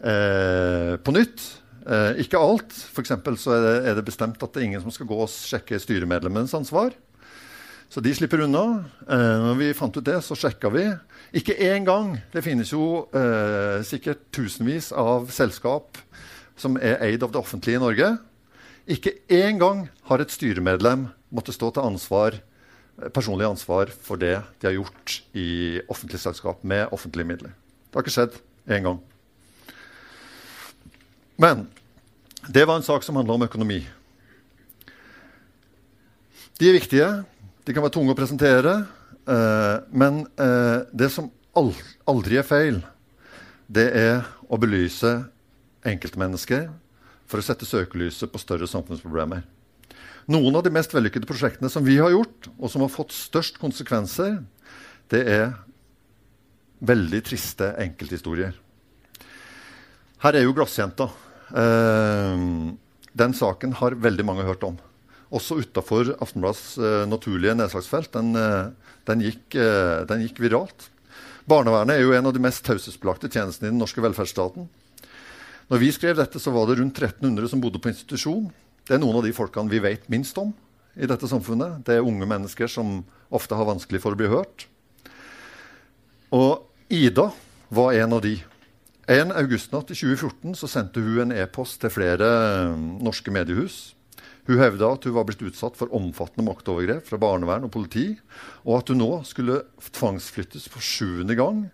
eh, 0.05 1.01
på 1.01 1.17
nytt. 1.17 1.49
Eh, 1.83 2.23
ikke 2.23 2.41
alt. 2.41 2.75
For 2.95 3.07
så 3.07 3.55
er 3.57 3.65
det, 3.65 3.77
er 3.91 3.97
det, 3.99 4.07
bestemt 4.07 4.43
at 4.43 4.53
det 4.53 4.63
er 4.63 4.69
ingen 4.69 4.85
som 4.85 4.95
skal 4.95 5.09
gå 5.11 5.19
og 5.25 5.31
sjekke 5.33 5.81
styremedlemmenes 5.83 6.55
ansvar. 6.55 6.95
Så 7.93 8.01
de 8.01 8.15
slipper 8.17 8.45
unna. 8.47 8.85
Eh, 9.05 9.39
når 9.47 9.59
vi 9.59 9.73
fant 9.77 9.97
ut 9.97 10.07
det, 10.07 10.21
så 10.25 10.39
sjekka 10.39 10.71
vi. 10.73 10.87
Ikke 11.37 11.57
én 11.59 11.85
gang. 11.89 12.15
Det 12.33 12.45
finnes 12.45 12.71
jo 12.73 13.09
eh, 13.13 13.83
sikkert 13.85 14.25
tusenvis 14.33 14.93
av 14.97 15.29
selskap 15.35 15.99
som 16.57 16.79
er 16.81 17.03
eid 17.05 17.25
av 17.25 17.35
det 17.35 17.41
offentlige 17.41 17.81
i 17.81 17.83
Norge. 17.83 18.15
Ikke 18.91 19.15
én 19.31 19.61
gang 19.61 19.87
har 20.09 20.23
et 20.23 20.33
styremedlem 20.33 21.07
måttet 21.33 21.57
stå 21.57 21.71
til 21.75 21.85
ansvar, 21.85 22.39
eh, 22.39 23.13
personlig 23.13 23.51
ansvar 23.51 23.93
for 23.93 24.21
det 24.21 24.39
de 24.61 24.71
har 24.71 24.79
gjort 24.79 25.21
i 25.37 25.81
offentlig 25.89 26.23
selskap 26.23 26.65
med 26.65 26.89
offentlige 26.93 27.29
midler. 27.29 27.53
Det 27.91 27.99
har 27.99 28.07
ikke 28.07 28.17
skjedd 28.17 28.41
én 28.73 28.89
gang. 28.89 29.03
Men 31.43 31.67
det 32.47 32.65
var 32.69 32.79
en 32.79 32.87
sak 32.87 33.03
som 33.03 33.17
handla 33.19 33.35
om 33.35 33.43
økonomi. 33.43 33.81
De 36.59 36.69
er 36.71 36.77
viktige. 36.77 37.09
De 37.67 37.75
kan 37.75 37.83
være 37.83 37.97
tunge 37.97 38.15
å 38.15 38.19
presentere. 38.19 38.77
Eh, 39.27 39.77
men 39.91 40.23
eh, 40.39 40.85
det 40.95 41.09
som 41.11 41.33
aldri 41.59 42.39
er 42.39 42.47
feil, 42.47 42.79
det 43.67 43.89
er 43.99 44.23
å 44.47 44.59
belyse 44.61 45.11
enkeltmennesker 45.87 46.69
for 47.27 47.43
å 47.43 47.47
sette 47.47 47.67
søkelyset 47.67 48.31
på 48.31 48.41
større 48.43 48.69
samfunnsproblemer. 48.71 49.43
Noen 50.31 50.55
av 50.55 50.63
de 50.63 50.71
mest 50.71 50.95
vellykkede 50.95 51.27
prosjektene 51.27 51.71
som 51.73 51.83
vi 51.83 51.99
har 51.99 52.13
gjort, 52.15 52.51
og 52.55 52.71
som 52.71 52.85
har 52.85 52.93
fått 52.95 53.15
størst 53.17 53.59
konsekvenser, 53.59 54.39
det 55.11 55.25
er 55.27 55.49
veldig 56.87 57.23
triste 57.27 57.73
enkelthistorier. 57.83 58.55
Her 60.23 60.39
er 60.39 60.47
jo 60.47 60.55
glassjenta. 60.55 61.11
Eh, 61.53 62.47
den 63.13 63.37
saken 63.37 63.77
har 63.83 63.99
veldig 64.01 64.25
mange 64.25 64.47
hørt 64.49 64.65
om 64.65 64.81
også 65.33 65.63
utafor 65.65 66.11
Aftenbladets 66.21 66.75
uh, 66.77 67.05
naturlige 67.09 67.55
nedslagsfelt. 67.57 68.11
Den, 68.13 68.35
uh, 68.37 68.69
den, 69.09 69.23
gikk, 69.25 69.55
den, 70.09 70.27
gikk, 70.27 70.43
viralt. 70.45 70.91
Barnevernet 71.49 71.97
er 71.97 72.05
jo 72.05 72.13
en 72.13 72.29
av 72.29 72.35
de 72.37 72.43
mest 72.45 72.61
taushetsbelagte 72.67 73.31
tjenestene 73.33 73.71
i 73.71 73.73
den 73.73 73.81
norske 73.81 74.05
velferdsstaten. 74.05 74.69
Når 75.73 75.81
vi 75.81 75.89
skrev 75.97 76.19
dette, 76.19 76.37
så 76.37 76.53
var 76.53 76.69
det 76.69 76.77
rundt 76.83 77.01
1300 77.01 77.49
som 77.49 77.63
bodde 77.65 77.81
på 77.81 77.89
institusjon. 77.89 78.51
Det 78.85 78.99
er 78.99 79.01
noen 79.01 79.23
av 79.23 79.25
de 79.25 79.33
folkene 79.33 79.73
vi 79.73 79.81
vet 79.81 80.05
minst 80.13 80.37
om 80.37 80.53
i 81.01 81.09
dette 81.09 81.29
samfunnet. 81.31 81.81
Det 81.87 81.97
er 81.97 82.07
unge 82.07 82.29
mennesker 82.29 82.69
som 82.71 83.01
ofte 83.33 83.57
har 83.57 83.71
vanskelig 83.71 84.03
for 84.05 84.13
å 84.15 84.21
bli 84.21 84.29
hørt. 84.29 84.67
Og 86.33 86.69
Ida 86.93 87.31
var 87.73 87.97
en 87.97 88.19
av 88.19 88.25
de. 88.25 88.37
En 89.11 89.33
augustnatt 89.35 89.91
i 89.91 89.97
2014 89.99 90.55
så 90.61 90.69
sendte 90.71 91.03
hun 91.03 91.25
en 91.25 91.35
e-post 91.35 91.81
til 91.83 91.91
flere 91.91 92.29
norske 93.03 93.35
mediehus 93.35 93.95
hun 94.49 94.59
hevda 94.59 94.89
at 94.91 95.05
hun 95.07 95.15
var 95.15 95.27
blitt 95.29 95.45
utsatt 95.47 95.77
for 95.79 95.93
omfattende 95.95 96.49
maktovergrep 96.49 97.07
fra 97.07 97.19
barnevern 97.23 97.69
og 97.69 97.71
politi, 97.75 98.09
og 98.67 98.81
at 98.81 98.91
hun 98.91 98.99
nå 98.99 99.11
skulle 99.29 99.61
tvangsflyttes 99.95 100.67
for 100.73 100.83
sjuende 100.83 101.37
gang 101.39 101.69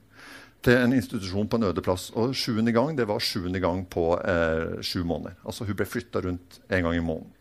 til 0.66 0.76
en 0.76 0.92
institusjon 0.92 1.48
på 1.48 1.56
en 1.56 1.70
øde 1.70 1.84
plass. 1.84 2.10
Og 2.12 2.36
sjuende 2.36 2.74
gang 2.76 2.92
det 2.98 3.08
var 3.08 3.24
sjuende 3.24 3.62
gang 3.64 3.86
på 3.88 4.10
eh, 4.20 4.82
sju 4.84 5.00
måneder. 5.00 5.38
Altså 5.48 5.64
Hun 5.64 5.78
ble 5.78 5.88
flytta 5.88 6.20
rundt 6.26 6.60
en 6.68 6.84
gang 6.84 6.98
i 6.98 7.04
måneden. 7.04 7.32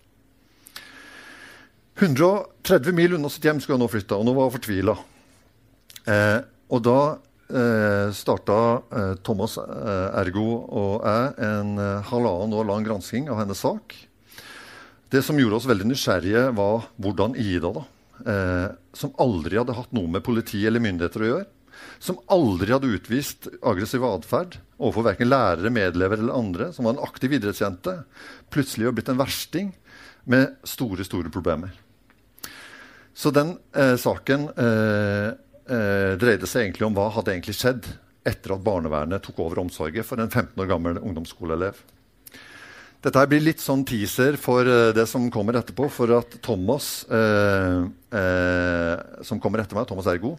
130 1.97 2.93
mil 2.93 3.17
unna 3.17 3.30
sitt 3.34 3.43
hjem 3.43 3.60
skulle 3.60 3.82
hun 3.82 3.88
nå 3.88 3.91
flytte, 3.91 4.15
og 4.15 4.23
nå 4.23 4.36
var 4.38 4.47
hun 4.47 4.56
fortvila. 4.56 4.95
Eh, 6.08 6.39
og 6.71 6.84
da 6.88 7.00
eh, 7.50 8.10
starta 8.16 8.60
eh, 8.92 9.14
Thomas 9.26 9.58
eh, 9.62 10.20
Ergo 10.22 10.48
og 10.68 11.06
jeg 11.08 11.34
en 11.48 11.74
eh, 11.82 12.08
halvannen 12.12 12.56
år 12.58 12.68
lang 12.70 12.88
gransking 12.88 13.30
av 13.32 13.42
hennes 13.42 13.62
sak. 13.64 13.96
Det 15.08 15.22
som 15.24 15.38
gjorde 15.40 15.62
oss 15.62 15.70
veldig 15.70 15.88
nysgjerrige, 15.88 16.50
var 16.58 16.90
hvordan 17.00 17.38
Ida, 17.40 17.72
da, 17.78 17.86
eh, 18.28 18.66
som 18.98 19.16
aldri 19.24 19.60
hadde 19.60 19.78
hatt 19.78 19.94
noe 19.96 20.12
med 20.12 20.26
politi 20.26 20.66
eller 20.68 20.84
myndigheter 20.84 21.24
å 21.24 21.32
gjøre, 21.32 21.48
som 22.04 22.20
aldri 22.34 22.74
hadde 22.74 22.92
utvist 22.94 23.48
aggressiv 23.62 24.04
atferd 24.06 24.58
overfor 24.78 25.08
verken 25.12 25.30
lærere, 25.30 25.72
medelever 25.74 26.22
eller 26.22 26.38
andre, 26.38 26.70
som 26.74 26.86
var 26.86 26.98
en 26.98 27.06
aktiv 27.06 27.38
idrettsjente, 27.38 28.00
plutselig 28.54 28.90
har 28.90 28.98
blitt 28.98 29.12
en 29.14 29.22
versting 29.22 29.72
med 30.28 30.58
store, 30.68 31.06
store 31.08 31.32
problemer. 31.34 31.72
Så 33.18 33.32
den 33.34 33.56
eh, 33.74 33.96
saken 33.98 34.50
eh, 34.54 35.32
eh 35.69 36.15
dreide 36.19 36.47
seg 36.47 36.65
egentlig 36.65 36.88
om 36.88 36.95
hva 36.97 37.10
hadde 37.15 37.34
egentlig 37.34 37.58
skjedd 37.58 37.88
etter 38.27 38.56
at 38.56 38.63
barnevernet 38.63 39.23
tok 39.23 39.39
over 39.45 39.62
omsorgen 39.63 40.06
for 40.06 40.19
en 40.19 40.30
15 40.30 40.60
år 40.63 40.69
gammel 40.71 40.99
ungdomsskoleelev. 40.99 41.80
Dette 43.06 43.23
blir 43.30 43.43
litt 43.45 43.62
sånn 43.62 43.84
teaser 43.88 44.39
for 44.41 44.65
uh, 44.65 44.89
det 44.95 45.06
som 45.10 45.30
kommer 45.34 45.60
etterpå. 45.60 45.86
For 45.93 46.12
at 46.17 46.39
Thomas, 46.43 47.06
eh, 47.13 47.84
eh, 48.19 49.21
som 49.27 49.39
kommer 49.43 49.62
etter 49.62 49.77
meg, 49.77 49.86
Thomas 49.88 50.10
Ergo, 50.10 50.34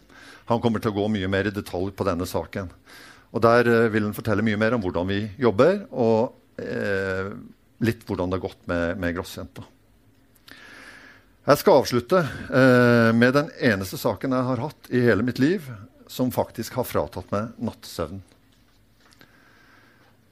han 0.50 0.60
kommer 0.64 0.82
til 0.82 0.90
å 0.90 0.98
gå 0.98 1.06
mye 1.14 1.30
mer 1.30 1.48
i 1.48 1.54
detalj 1.54 1.94
på 1.94 2.06
denne 2.08 2.26
saken. 2.28 2.68
Og 3.30 3.44
Der 3.44 3.68
vil 3.92 4.08
han 4.08 4.16
fortelle 4.16 4.44
mye 4.44 4.58
mer 4.58 4.74
om 4.74 4.82
hvordan 4.82 5.08
vi 5.08 5.20
jobber, 5.38 5.82
og 5.92 6.32
litt 7.84 8.06
hvordan 8.08 8.30
det 8.30 8.38
har 8.38 8.46
gått 8.46 8.62
med, 8.66 8.96
med 8.98 9.12
Grossjenta. 9.14 9.66
Jeg 11.48 11.62
skal 11.62 11.78
avslutte 11.80 12.18
med 13.16 13.32
den 13.32 13.46
eneste 13.64 13.96
saken 13.96 14.34
jeg 14.36 14.48
har 14.50 14.60
hatt 14.60 14.90
i 14.92 15.00
hele 15.00 15.24
mitt 15.24 15.38
liv 15.40 15.64
som 16.08 16.32
faktisk 16.32 16.76
har 16.76 16.84
fratatt 16.84 17.30
meg 17.32 17.54
nattesøvnen. 17.56 18.20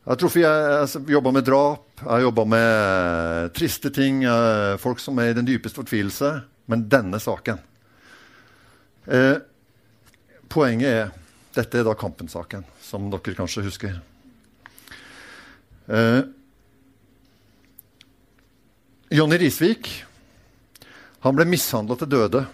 Jeg 0.07 0.21
tror 0.21 0.37
jeg 0.39 0.67
jeg 0.95 1.03
jobba 1.17 1.33
med 1.35 1.45
drap, 1.49 1.87
jeg 1.99 2.23
jobba 2.23 2.43
med 2.47 2.69
eh, 2.71 3.49
triste 3.51 3.91
ting, 3.91 4.21
eh, 4.23 4.77
folk 4.79 5.01
som 5.03 5.19
er 5.19 5.33
i 5.33 5.35
den 5.35 5.49
dypeste 5.49 5.81
fortvilelse. 5.81 6.31
Men 6.71 6.85
denne 6.91 7.19
saken 7.23 7.59
eh, 9.11 9.39
Poenget 10.51 10.91
er 10.91 11.11
Dette 11.57 11.81
er 11.81 11.87
da 11.87 11.95
Kampen-saken, 11.99 12.63
som 12.85 13.09
dere 13.11 13.35
kanskje 13.35 13.65
husker. 13.67 13.99
Eh, 15.91 16.23
Jonny 19.17 19.39
Risvik 19.43 19.91
han 21.27 21.37
ble 21.37 21.47
mishandla 21.51 21.97
til 21.99 22.11
døde 22.11 22.45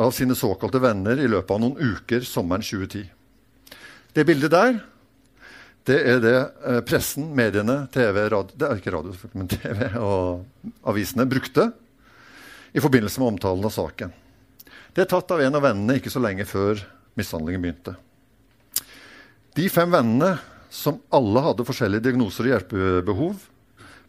av 0.00 0.12
sine 0.14 0.34
såkalte 0.38 0.80
venner 0.82 1.18
i 1.20 1.28
løpet 1.30 1.52
av 1.54 1.60
noen 1.62 1.94
uker 1.94 2.24
sommeren 2.26 2.64
2010. 2.64 3.04
Det 4.14 4.24
bildet 4.26 4.50
der 4.54 4.80
det 5.88 5.96
er 6.06 6.18
det 6.22 6.34
eh, 6.36 6.80
pressen, 6.86 7.30
mediene, 7.34 7.86
TV, 7.92 8.18
radio, 8.30 8.56
det 8.58 8.66
er 8.66 8.80
ikke 8.80 8.92
radio, 8.92 9.14
men 9.32 9.48
TV 9.48 9.86
og 9.98 10.74
avisene 10.90 11.24
brukte 11.26 11.70
i 12.76 12.82
forbindelse 12.82 13.22
med 13.22 13.32
omtalen 13.32 13.64
av 13.64 13.72
saken. 13.74 14.12
Det 14.92 15.06
er 15.06 15.10
tatt 15.10 15.32
av 15.32 15.40
en 15.40 15.56
av 15.56 15.64
vennene 15.64 15.96
ikke 15.98 16.12
så 16.12 16.22
lenge 16.22 16.46
før 16.46 16.82
mishandlingen 17.18 17.64
begynte. 17.64 17.96
De 19.56 19.66
fem 19.72 19.90
vennene, 19.90 20.34
som 20.70 21.00
alle 21.10 21.42
hadde 21.42 21.66
forskjellige 21.66 22.04
diagnoser 22.04 22.46
og 22.46 22.52
hjelpebehov, 22.52 23.40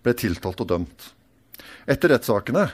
ble 0.03 0.13
tiltalt 0.17 0.61
og 0.61 0.69
dømt. 0.69 1.07
Etter 1.89 2.13
rettssakene 2.13 2.67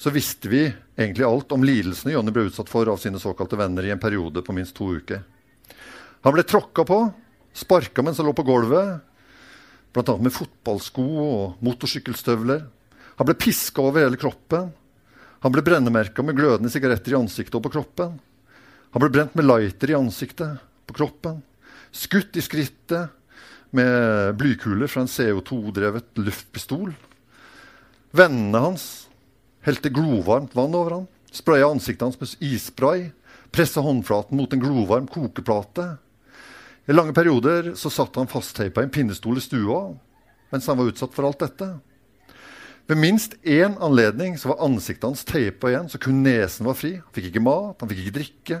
så 0.00 0.10
visste 0.10 0.48
vi 0.48 0.62
egentlig 0.96 1.26
alt 1.28 1.52
om 1.52 1.64
lidelsene 1.64 2.14
Jonny 2.14 2.32
ble 2.32 2.46
utsatt 2.48 2.70
for 2.72 2.88
av 2.88 2.96
sine 3.02 3.20
såkalte 3.20 3.58
venner 3.60 3.84
i 3.84 3.90
en 3.92 4.00
periode 4.00 4.40
på 4.40 4.54
minst 4.56 4.72
to 4.78 4.86
uker. 4.96 5.20
Han 6.24 6.32
ble 6.32 6.44
tråkka 6.48 6.86
på 6.88 7.00
Sparka 7.52 8.00
mens 8.00 8.16
han 8.16 8.28
lå 8.28 8.32
på 8.32 8.46
gulvet, 8.48 9.02
bl.a. 9.92 10.14
med 10.16 10.32
fotballsko 10.32 11.04
og 11.04 11.66
motorsykkelstøvler. 11.66 12.62
Han 13.20 13.28
ble 13.28 13.36
piska 13.36 13.84
over 13.84 14.06
hele 14.06 14.20
kroppen. 14.20 14.70
Han 15.44 15.52
ble 15.52 15.66
brennemerka 15.66 16.24
med 16.24 16.38
glødende 16.38 16.72
sigaretter 16.72 17.12
i 17.12 17.18
ansiktet 17.20 17.58
og 17.58 17.66
på 17.66 17.74
kroppen. 17.76 18.16
Han 18.96 19.04
ble 19.04 19.12
brent 19.12 19.36
med 19.36 19.50
lighter 19.50 19.92
i 19.92 19.98
ansiktet, 19.98 20.64
på 20.88 20.96
kroppen. 20.96 21.42
Skutt 21.92 22.40
i 22.40 22.46
skrittet 22.46 23.12
med 23.76 24.32
blykuler 24.40 24.88
fra 24.88 25.04
en 25.04 25.12
CO2-drevet 25.12 26.24
luftpistol. 26.24 26.96
Vennene 28.16 28.64
hans 28.64 28.88
helte 29.66 29.92
glovarmt 29.92 30.54
vann 30.56 30.74
over 30.74 30.96
ham, 30.98 31.08
spraya 31.32 31.68
ansiktet 31.70 32.06
hans 32.06 32.20
med 32.20 32.36
isspray, 32.44 33.10
pressa 33.50 33.82
håndflaten 33.84 34.38
mot 34.38 34.52
en 34.52 34.62
glovarm 34.62 35.08
kokeplate. 35.10 35.96
I 36.88 36.96
lange 36.96 37.14
perioder 37.14 37.74
så 37.78 37.90
satt 37.92 38.16
han 38.18 38.30
fastteipa 38.30 38.82
i 38.82 38.88
en 38.88 38.94
pinnestol 38.94 39.38
i 39.38 39.44
stua 39.44 39.82
mens 40.50 40.66
han 40.66 40.78
var 40.80 40.90
utsatt 40.90 41.14
for 41.14 41.28
alt 41.28 41.42
dette. 41.44 41.68
Ved 42.90 42.98
minst 42.98 43.36
én 43.46 43.76
anledning 43.78 44.34
så 44.38 44.50
var 44.50 44.64
ansiktet 44.66 45.06
hans 45.06 45.22
teipa 45.22 45.70
igjen, 45.70 45.86
så 45.86 46.00
kun 46.02 46.24
nesen 46.24 46.66
var 46.66 46.74
fri. 46.74 46.96
Han 46.98 47.14
fikk 47.14 47.28
ikke 47.30 47.42
mat, 47.44 47.76
han 47.78 47.90
fikk 47.92 48.00
ikke 48.02 48.16
drikke. 48.16 48.58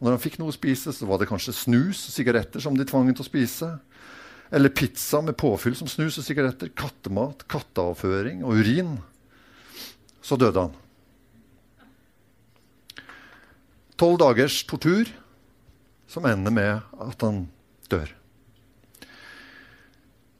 Og 0.00 0.08
når 0.08 0.16
han 0.16 0.22
fikk 0.24 0.40
noe 0.40 0.50
å 0.50 0.56
spise, 0.56 0.90
så 0.90 1.06
var 1.06 1.20
det 1.20 1.28
kanskje 1.30 1.54
snus 1.54 2.00
og 2.08 2.16
sigaretter 2.16 2.64
som 2.64 2.74
de 2.74 2.86
tvang 2.88 3.12
til 3.12 3.22
å 3.22 3.28
spise. 3.28 3.68
Eller 4.50 4.74
pizza 4.74 5.22
med 5.22 5.38
påfyll 5.38 5.78
som 5.78 5.86
snus 5.86 6.18
og 6.18 6.26
sigaretter, 6.26 6.72
kattemat, 6.74 7.46
katteavføring 7.46 8.42
og 8.42 8.58
urin. 8.58 8.96
Så 10.22 10.38
døde 10.38 10.68
han. 10.68 10.74
Tolv 13.98 14.18
dagers 14.22 14.62
tortur 14.66 15.10
som 16.10 16.26
ender 16.28 16.54
med 16.54 17.00
at 17.02 17.24
han 17.24 17.46
dør. 17.90 18.10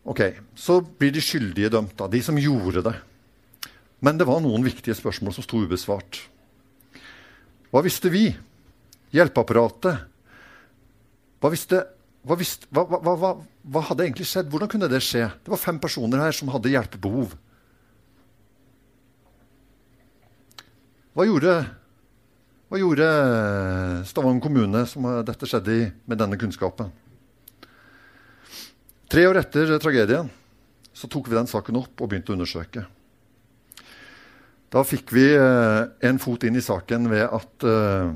Ok, 0.02 0.20
Så 0.54 0.80
blir 0.82 1.12
de 1.14 1.22
skyldige 1.22 1.70
dømt, 1.70 1.94
da, 1.96 2.08
de 2.10 2.22
som 2.22 2.38
gjorde 2.38 2.82
det. 2.82 2.94
Men 4.02 4.18
det 4.18 4.26
var 4.26 4.42
noen 4.42 4.64
viktige 4.66 4.96
spørsmål 4.98 5.36
som 5.36 5.44
sto 5.46 5.60
ubesvart. 5.62 6.24
Hva 7.70 7.82
visste 7.86 8.10
vi? 8.10 8.32
Hjelpeapparatet? 9.14 10.08
Hva 11.38 11.50
visste 11.52 11.84
hva, 12.22 12.36
visste, 12.38 12.68
hva, 12.70 12.84
hva, 12.86 13.32
hva, 13.34 13.80
hadde 13.88 14.04
egentlig 14.06 14.28
skjedd? 14.30 14.50
Hvordan 14.50 14.70
kunne 14.70 14.90
det 14.90 15.00
skje? 15.02 15.24
Det 15.42 15.50
var 15.50 15.58
fem 15.58 15.80
personer 15.82 16.22
her 16.22 16.36
som 16.36 16.52
hadde 16.54 16.70
hjelpebehov. 16.70 17.32
Hva 21.12 21.26
gjorde, 21.28 21.52
hva 22.72 22.78
gjorde 22.80 23.06
Stavanger 24.08 24.40
kommune 24.40 24.80
som 24.88 25.04
dette 25.28 25.44
skjedde 25.44 25.74
i, 25.76 25.82
med 26.08 26.20
denne 26.22 26.38
kunnskapen? 26.40 26.88
Tre 29.12 29.26
år 29.28 29.42
etter 29.42 29.74
tragedien 29.76 30.30
så 30.96 31.10
tok 31.12 31.28
vi 31.28 31.36
den 31.36 31.50
saken 31.50 31.82
opp 31.82 32.00
og 32.00 32.08
begynte 32.08 32.32
å 32.32 32.38
undersøke. 32.38 32.86
Da 34.72 34.80
fikk 34.88 35.12
vi 35.12 35.26
eh, 35.36 35.82
en 36.08 36.20
fot 36.22 36.48
inn 36.48 36.56
i 36.56 36.64
saken 36.64 37.10
ved 37.12 37.26
at 37.28 37.66
eh, 37.68 38.14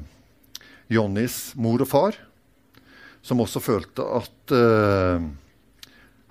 Johnnys 0.96 1.52
mor 1.60 1.84
og 1.84 1.90
far 1.90 2.16
som 3.26 3.42
også 3.42 3.60
følte 3.60 4.04
at 4.06 4.52
uh, 4.54 5.18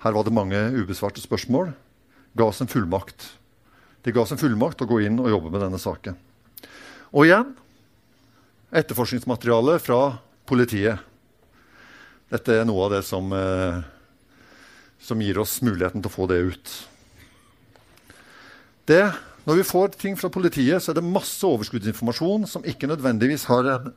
her 0.00 0.14
var 0.16 0.24
det 0.24 0.32
mange 0.32 0.60
ubesvarte 0.80 1.20
spørsmål, 1.20 1.74
ga 2.32 2.46
oss 2.48 2.62
en 2.64 2.70
fullmakt. 2.72 3.26
De 4.00 4.14
ga 4.16 4.22
oss 4.22 4.32
en 4.32 4.40
fullmakt 4.40 4.80
å 4.80 4.88
gå 4.88 5.02
inn 5.04 5.20
og 5.20 5.28
jobbe 5.28 5.52
med 5.52 5.60
denne 5.60 5.80
saken. 5.82 6.16
Og 7.12 7.26
igjen 7.26 7.52
etterforskningsmateriale 8.76 9.78
fra 9.82 10.00
politiet. 10.48 10.98
Dette 12.32 12.58
er 12.58 12.66
noe 12.66 12.86
av 12.86 12.96
det 12.96 13.02
som, 13.06 13.32
eh, 13.32 13.82
som 14.98 15.20
gir 15.20 15.38
oss 15.38 15.60
muligheten 15.62 16.02
til 16.02 16.10
å 16.10 16.16
få 16.16 16.26
det 16.28 16.40
ut. 16.42 16.74
Det, 18.86 19.14
når 19.46 19.56
vi 19.56 19.70
får 19.70 19.96
ting 19.98 20.16
fra 20.16 20.28
politiet, 20.28 20.82
så 20.82 20.90
er 20.90 20.94
det 20.94 21.06
masse 21.06 21.42
overskuddsinformasjon 21.42 22.46
som 22.46 22.62
ikke 22.62 22.90
nødvendigvis 22.90 23.46
en, 23.48 23.92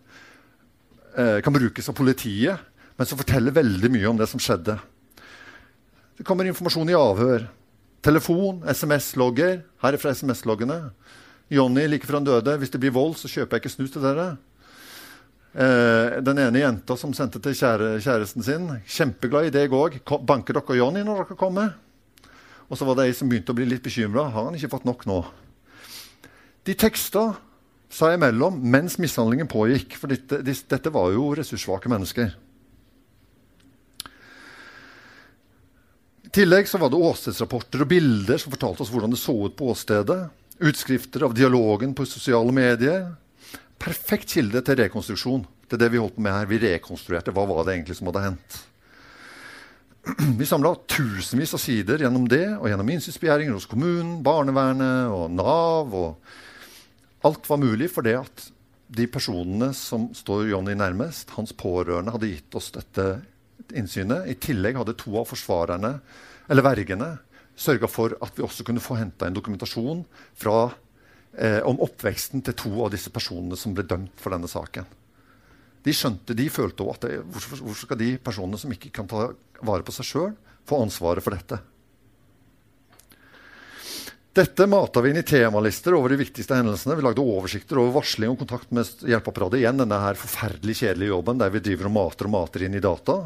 eh, 1.17 1.41
kan 1.41 1.53
brukes 1.53 1.89
av 1.89 1.95
politiet 1.95 2.59
men 2.99 3.07
som 3.07 3.19
forteller 3.21 3.55
veldig 3.55 3.89
mye 3.93 4.09
om 4.11 4.17
det 4.19 4.27
som 4.27 4.41
skjedde. 4.43 4.75
Det 6.19 6.25
kommer 6.27 6.49
informasjon 6.49 6.89
i 6.91 6.97
avhør. 6.99 7.45
Telefon, 8.03 8.59
SMS-logger. 8.67 9.61
Her 9.79 9.95
er 9.95 10.01
fra 10.01 10.11
SMS-loggene. 10.11 10.91
Jonny 11.49 11.87
like 11.89 12.05
før 12.05 12.19
han 12.19 12.27
døde. 12.27 12.57
Hvis 12.61 12.71
det 12.73 12.81
blir 12.81 12.93
vold, 12.93 13.17
så 13.17 13.29
kjøper 13.31 13.57
jeg 13.57 13.63
ikke 13.63 13.73
snus 13.73 13.93
til 13.93 14.05
dere. 14.05 14.29
Eh, 15.49 16.19
den 16.21 16.37
ene 16.37 16.61
jenta 16.61 16.93
som 16.99 17.13
sendte 17.17 17.41
til 17.41 17.57
kjære, 17.57 17.95
kjæresten 18.05 18.45
sin. 18.45 18.67
Kjempeglad 18.85 19.49
i 19.49 19.53
deg 19.55 19.73
òg. 19.73 19.97
Banker 20.05 20.59
dere 20.59 20.77
Johnny 20.77 21.01
når 21.05 21.23
dere 21.23 21.39
kommer? 21.39 21.73
Og 22.69 22.77
så 22.77 22.85
var 22.85 22.99
det 22.99 23.09
ei 23.09 23.17
som 23.17 23.29
begynte 23.31 23.49
å 23.53 23.57
bli 23.57 23.65
litt 23.65 23.85
bekymra. 23.85 24.27
Har 24.29 24.45
han 24.45 24.57
ikke 24.57 24.75
fått 24.75 24.85
nok 24.85 25.07
nå? 25.09 25.23
De 26.69 26.75
teksta 26.77 27.31
seg 27.89 28.19
imellom 28.19 28.59
mens 28.61 28.99
mishandlingen 29.01 29.49
pågikk. 29.49 29.97
For 29.97 30.11
dette, 30.11 30.43
dette 30.45 30.93
var 30.93 31.09
jo 31.15 31.31
ressurssvake 31.39 31.89
mennesker. 31.89 32.35
I 36.29 36.33
tillegg 36.37 36.69
så 36.69 36.77
var 36.77 36.91
det 36.93 37.01
åstedsrapporter 37.01 37.81
og 37.81 37.89
bilder 37.89 38.37
som 38.37 38.53
fortalte 38.53 38.85
oss 38.85 38.91
hvordan 38.93 39.15
det 39.15 39.17
så 39.17 39.33
ut 39.33 39.55
på 39.57 39.71
åstedet. 39.73 40.27
Utskrifter 40.59 41.23
av 41.23 41.33
dialogen 41.33 41.93
på 41.95 42.03
sosiale 42.05 42.51
medier. 42.51 43.13
Perfekt 43.79 44.33
kilde 44.35 44.59
til 44.65 44.75
rekonstruksjon. 44.81 45.45
Det 45.69 45.77
er 45.77 45.85
det 45.85 45.93
vi 45.93 46.01
holdt 46.01 46.17
på 46.17 46.23
med 46.25 46.35
her. 46.35 46.49
Vi 46.49 46.59
rekonstruerte 46.59 47.31
hva 47.31 47.45
var 47.47 47.63
det 47.63 47.77
egentlig 47.77 47.95
som 47.95 48.09
hadde 48.09 48.25
hendt. 48.25 48.57
Vi 50.39 50.47
samla 50.47 50.71
tusenvis 50.89 51.53
av 51.53 51.61
sider 51.61 52.01
gjennom 52.01 52.23
det 52.31 52.45
og 52.55 52.69
gjennom 52.71 52.87
innsynsbegjæringer 52.91 53.55
hos 53.55 53.67
kommunen, 53.69 54.21
barnevernet 54.25 55.11
og 55.11 55.31
Nav. 55.35 55.91
og 55.93 57.27
Alt 57.27 57.49
var 57.51 57.59
mulig 57.61 57.89
fordi 57.91 58.15
at 58.17 58.45
de 58.89 59.05
personene 59.11 59.69
som 59.77 60.07
står 60.15 60.47
Johnny 60.49 60.73
nærmest, 60.73 61.35
hans 61.35 61.51
pårørende, 61.53 62.15
hadde 62.15 62.31
gitt 62.31 62.55
oss 62.57 62.71
dette 62.73 63.09
innsynet. 63.75 64.27
I 64.31 64.39
tillegg 64.39 64.79
hadde 64.79 64.97
to 64.97 65.13
av 65.19 65.27
forsvarerne, 65.29 65.99
eller 66.49 66.65
vergene, 66.65 67.11
sørga 67.59 67.89
for 67.91 68.15
at 68.23 68.37
vi 68.37 68.45
også 68.45 68.65
kunne 68.67 68.83
få 68.83 68.97
henta 68.99 69.27
en 69.27 69.35
dokumentasjon 69.35 70.05
fra, 70.39 70.71
eh, 71.37 71.59
om 71.67 71.81
oppveksten 71.83 72.43
til 72.45 72.55
to 72.57 72.71
av 72.85 72.93
disse 72.95 73.11
personene 73.13 73.57
som 73.59 73.75
ble 73.75 73.83
dømt 73.87 74.15
for 74.19 74.35
denne 74.35 74.47
saken. 74.49 74.87
De 75.83 75.95
skjønte, 75.95 76.35
de 76.35 76.49
følte 76.51 76.83
også 76.83 76.95
at 76.95 77.07
det, 77.07 77.17
hvorfor, 77.23 77.63
hvorfor, 77.63 77.85
skal 77.87 77.99
de 77.99 78.13
personene 78.19 78.59
som 78.59 78.71
ikke 78.71 78.91
kan 78.95 79.07
ta 79.07 79.29
vare 79.63 79.85
på 79.85 79.95
seg 79.95 80.07
sjøl, 80.07 80.31
få 80.67 80.81
ansvaret 80.83 81.23
for 81.23 81.35
dette? 81.35 81.59
Dette 84.39 84.67
mata 84.69 85.01
vi 85.01 85.09
inn 85.11 85.19
i 85.19 85.25
temalister 85.25 85.95
over 85.97 86.13
de 86.13 86.19
viktigste 86.19 86.55
hendelsene. 86.55 86.95
Vi 86.95 87.03
lagde 87.03 87.23
oversikter 87.23 87.79
over 87.81 87.95
varsling 87.97 88.31
og 88.31 88.43
kontakt 88.43 88.69
med 88.75 88.87
hjelpeapparatet. 89.09 89.57
Igjen 89.59 89.81
denne 89.81 89.97
her 90.03 90.19
forferdelig 90.19 90.77
kjedelige 90.83 91.11
jobben 91.11 91.41
der 91.41 91.51
vi 91.51 91.63
driver 91.65 91.89
og 91.89 91.95
mater 91.95 92.29
og 92.29 92.35
mater 92.35 92.63
inn 92.67 92.77
i 92.77 92.83
data. 92.83 93.17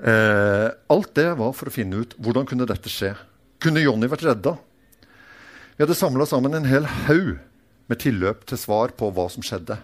Eh, 0.00 0.68
alt 0.88 1.14
det 1.14 1.28
var 1.36 1.52
for 1.52 1.68
å 1.68 1.74
finne 1.74 2.00
ut 2.00 2.14
hvordan 2.16 2.46
kunne 2.48 2.68
dette 2.68 2.88
skje. 2.88 3.12
Kunne 3.60 3.82
Jonny 3.82 4.08
vært 4.08 4.24
redda? 4.24 4.54
Vi 5.76 5.84
hadde 5.84 5.96
samla 5.96 6.24
sammen 6.28 6.56
en 6.56 6.68
hel 6.68 6.88
haug 7.06 7.36
med 7.90 8.00
tilløp 8.00 8.46
til 8.48 8.60
svar 8.60 8.94
på 8.96 9.10
hva 9.12 9.26
som 9.32 9.44
skjedde. 9.44 9.76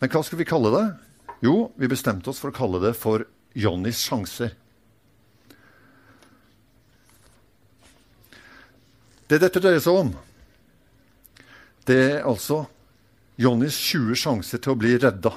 Men 0.00 0.12
hva 0.12 0.22
skulle 0.24 0.44
vi 0.44 0.48
kalle 0.48 0.72
det? 0.72 0.86
Jo, 1.44 1.70
vi 1.76 1.90
bestemte 1.90 2.32
oss 2.32 2.40
for 2.40 2.52
å 2.52 2.56
kalle 2.56 2.80
det 2.80 2.94
for 2.96 3.26
Jonnys 3.56 4.00
sjanser. 4.08 4.54
Det 9.26 9.40
dette 9.42 9.60
dreier 9.60 9.82
seg 9.82 10.00
om, 10.00 10.12
det 11.86 11.96
er 11.98 12.28
altså 12.28 12.62
Jonnys 13.42 13.76
20 13.90 14.16
sjanser 14.16 14.62
til 14.62 14.72
å 14.72 14.78
bli 14.78 14.94
redda 15.02 15.32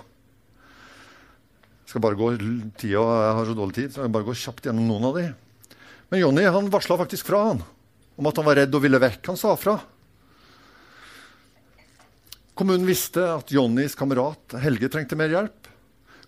skal 1.89 2.03
bare 2.03 2.17
gå 2.17 2.33
tida, 2.77 3.01
Jeg 3.01 3.35
har 3.35 3.45
så 3.45 3.55
dårlig 3.57 3.75
tid, 3.75 3.93
så 3.93 4.03
jeg 4.05 4.13
bare 4.13 4.27
gå 4.27 4.35
kjapt 4.37 4.67
gjennom 4.67 4.89
noen 4.89 5.07
av 5.09 5.15
de. 5.17 5.29
Men 6.09 6.21
Jonny 6.21 6.43
han 6.45 6.69
varsla 6.69 6.97
faktisk 7.01 7.29
fra 7.29 7.47
han, 7.47 7.63
om 8.17 8.29
at 8.29 8.37
han 8.37 8.45
var 8.45 8.59
redd 8.61 8.75
og 8.77 8.83
ville 8.83 9.01
vekk. 9.01 9.31
Han 9.31 9.39
sa 9.39 9.55
fra. 9.57 9.79
Kommunen 12.59 12.85
visste 12.85 13.23
at 13.23 13.53
Jonnys 13.55 13.95
kamerat 13.95 14.57
Helge 14.61 14.89
trengte 14.91 15.17
mer 15.17 15.31
hjelp. 15.31 15.69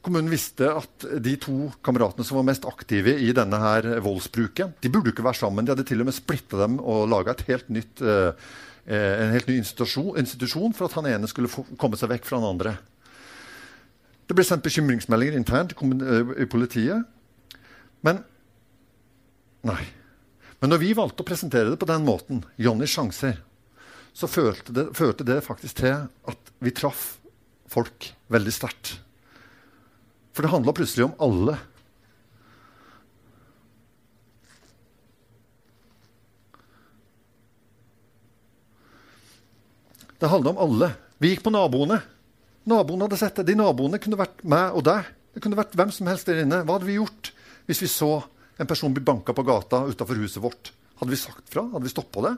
Kommunen 0.01 0.31
visste 0.31 0.69
at 0.73 1.05
de 1.21 1.35
to 1.37 1.67
kameratene 1.85 2.25
som 2.25 2.39
var 2.39 2.47
mest 2.47 2.65
aktive 2.65 3.13
i 3.21 3.29
denne 3.37 3.59
her 3.61 3.99
voldsbruken, 4.01 4.71
de 4.81 4.89
burde 4.89 5.11
ikke 5.13 5.25
være 5.27 5.43
sammen. 5.43 5.67
De 5.67 5.75
hadde 5.75 5.85
til 5.85 6.01
og 6.01 6.07
med 6.09 6.17
splitta 6.17 6.57
dem 6.63 6.79
og 6.81 7.09
laga 7.11 7.35
eh, 7.37 8.31
en 8.87 9.35
helt 9.35 9.51
ny 9.51 9.59
institusjon, 9.61 10.15
institusjon, 10.17 10.73
for 10.73 10.87
at 10.87 10.97
han 10.97 11.11
ene 11.11 11.29
skulle 11.29 11.51
få, 11.51 11.67
komme 11.77 11.99
seg 11.99 12.09
vekk 12.15 12.25
fra 12.25 12.41
den 12.41 12.49
andre. 12.49 12.73
Det 14.31 14.37
ble 14.37 14.45
sendt 14.47 14.63
bekymringsmeldinger 14.63 15.35
internt 15.35 15.73
eh, 15.75 16.29
i 16.39 16.45
politiet. 16.47 17.03
Men 17.99 18.21
Nei. 19.67 19.81
Men 20.61 20.71
når 20.71 20.79
vi 20.79 20.93
valgte 20.95 21.19
å 21.19 21.27
presentere 21.27 21.73
det 21.73 21.79
på 21.81 21.89
den 21.89 22.05
måten, 22.07 22.39
Johnnys 22.55 22.93
sjanser, 22.95 23.41
så 24.15 24.29
førte 24.31 24.71
det, 24.71 24.85
førte 24.95 25.25
det, 25.27 25.41
faktisk 25.43 25.81
til 25.81 26.07
at 26.31 26.53
vi 26.63 26.71
traff 26.73 27.17
folk 27.69 28.07
veldig 28.31 28.53
sterkt. 28.55 28.93
For 30.31 30.47
det 30.47 30.53
handla 30.53 30.73
plutselig 30.79 31.09
om 31.09 31.17
alle. 31.27 31.57
Det 40.23 40.31
handla 40.31 40.55
om 40.55 40.63
alle. 40.69 40.93
Vi 41.19 41.35
gikk 41.35 41.43
på 41.43 41.51
naboene. 41.51 41.99
Naboen 42.69 43.01
hadde 43.05 43.17
sett 43.17 43.39
det. 43.39 43.47
De 43.49 43.57
naboene 43.57 43.99
kunne 44.01 44.19
vært 44.19 44.43
meg 44.45 44.77
og 44.77 44.85
deg. 44.85 45.09
Det 45.33 45.41
kunne 45.43 45.57
vært 45.57 45.73
hvem 45.79 45.91
som 45.93 46.09
helst 46.11 46.29
der 46.29 46.43
inne. 46.43 46.61
Hva 46.65 46.77
hadde 46.77 46.89
vi 46.89 46.99
gjort 46.99 47.31
hvis 47.69 47.81
vi 47.83 47.89
så 47.89 48.13
en 48.59 48.69
person 48.69 48.93
bli 48.93 49.03
banka 49.05 49.33
på 49.33 49.45
gata 49.47 49.83
utafor 49.89 50.19
huset 50.21 50.41
vårt? 50.43 50.73
Hadde 51.01 51.13
vi 51.13 51.19
sagt 51.19 51.49
fra? 51.49 51.65
Hadde 51.71 51.87
vi 51.87 51.93
stoppa 51.93 52.25
det? 52.27 52.35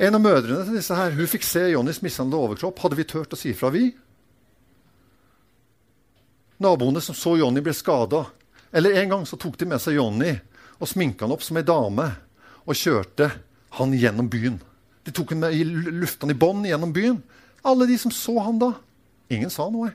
En 0.00 0.16
av 0.16 0.22
mødrene 0.22 0.64
til 0.64 0.76
disse 0.78 0.96
her, 0.96 1.12
hun 1.12 1.28
fikk 1.28 1.44
se 1.44 1.66
Jonnys 1.72 2.00
mishandla 2.04 2.38
overkropp. 2.40 2.78
Hadde 2.84 2.98
vi 2.98 3.08
turt 3.08 3.34
å 3.36 3.38
si 3.38 3.52
fra, 3.56 3.72
vi? 3.74 3.88
Naboene 6.60 7.00
som 7.00 7.16
så 7.16 7.38
Jonny 7.40 7.62
bli 7.64 7.72
skada. 7.74 8.26
Eller 8.72 9.00
en 9.00 9.14
gang 9.14 9.26
så 9.26 9.38
tok 9.40 9.56
de 9.58 9.68
med 9.70 9.80
seg 9.82 9.96
Jonny 9.96 10.34
og 10.80 10.88
sminka 10.88 11.24
han 11.24 11.34
opp 11.34 11.44
som 11.44 11.58
ei 11.60 11.64
dame 11.66 12.06
og 12.66 12.76
kjørte 12.76 13.30
han 13.78 13.94
gjennom 13.96 14.28
byen. 14.30 14.58
De 15.04 15.12
tok 15.16 15.32
han 15.32 15.40
med 15.46 15.56
i 15.56 15.64
luftene 15.64 16.36
i 16.36 16.38
bånd 16.38 16.68
gjennom 16.68 16.92
byen. 16.94 17.18
Alle 17.62 17.86
de 17.86 17.98
som 18.00 18.12
så 18.14 18.38
han 18.40 18.58
da. 18.60 18.72
Ingen 19.30 19.52
sa 19.52 19.68
noe. 19.70 19.92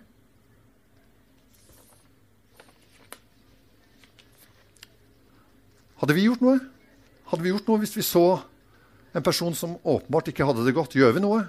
Hadde 5.99 6.15
vi 6.15 6.27
gjort 6.27 6.43
noe? 6.43 6.59
Hadde 7.31 7.43
vi 7.43 7.51
gjort 7.53 7.69
noe 7.69 7.81
hvis 7.81 7.95
vi 7.97 8.05
så 8.05 8.25
en 9.15 9.23
person 9.23 9.55
som 9.55 9.77
åpenbart 9.81 10.29
ikke 10.29 10.45
hadde 10.45 10.65
det 10.65 10.75
godt? 10.75 10.97
Gjør 10.97 11.15
vi 11.15 11.23
noe? 11.23 11.45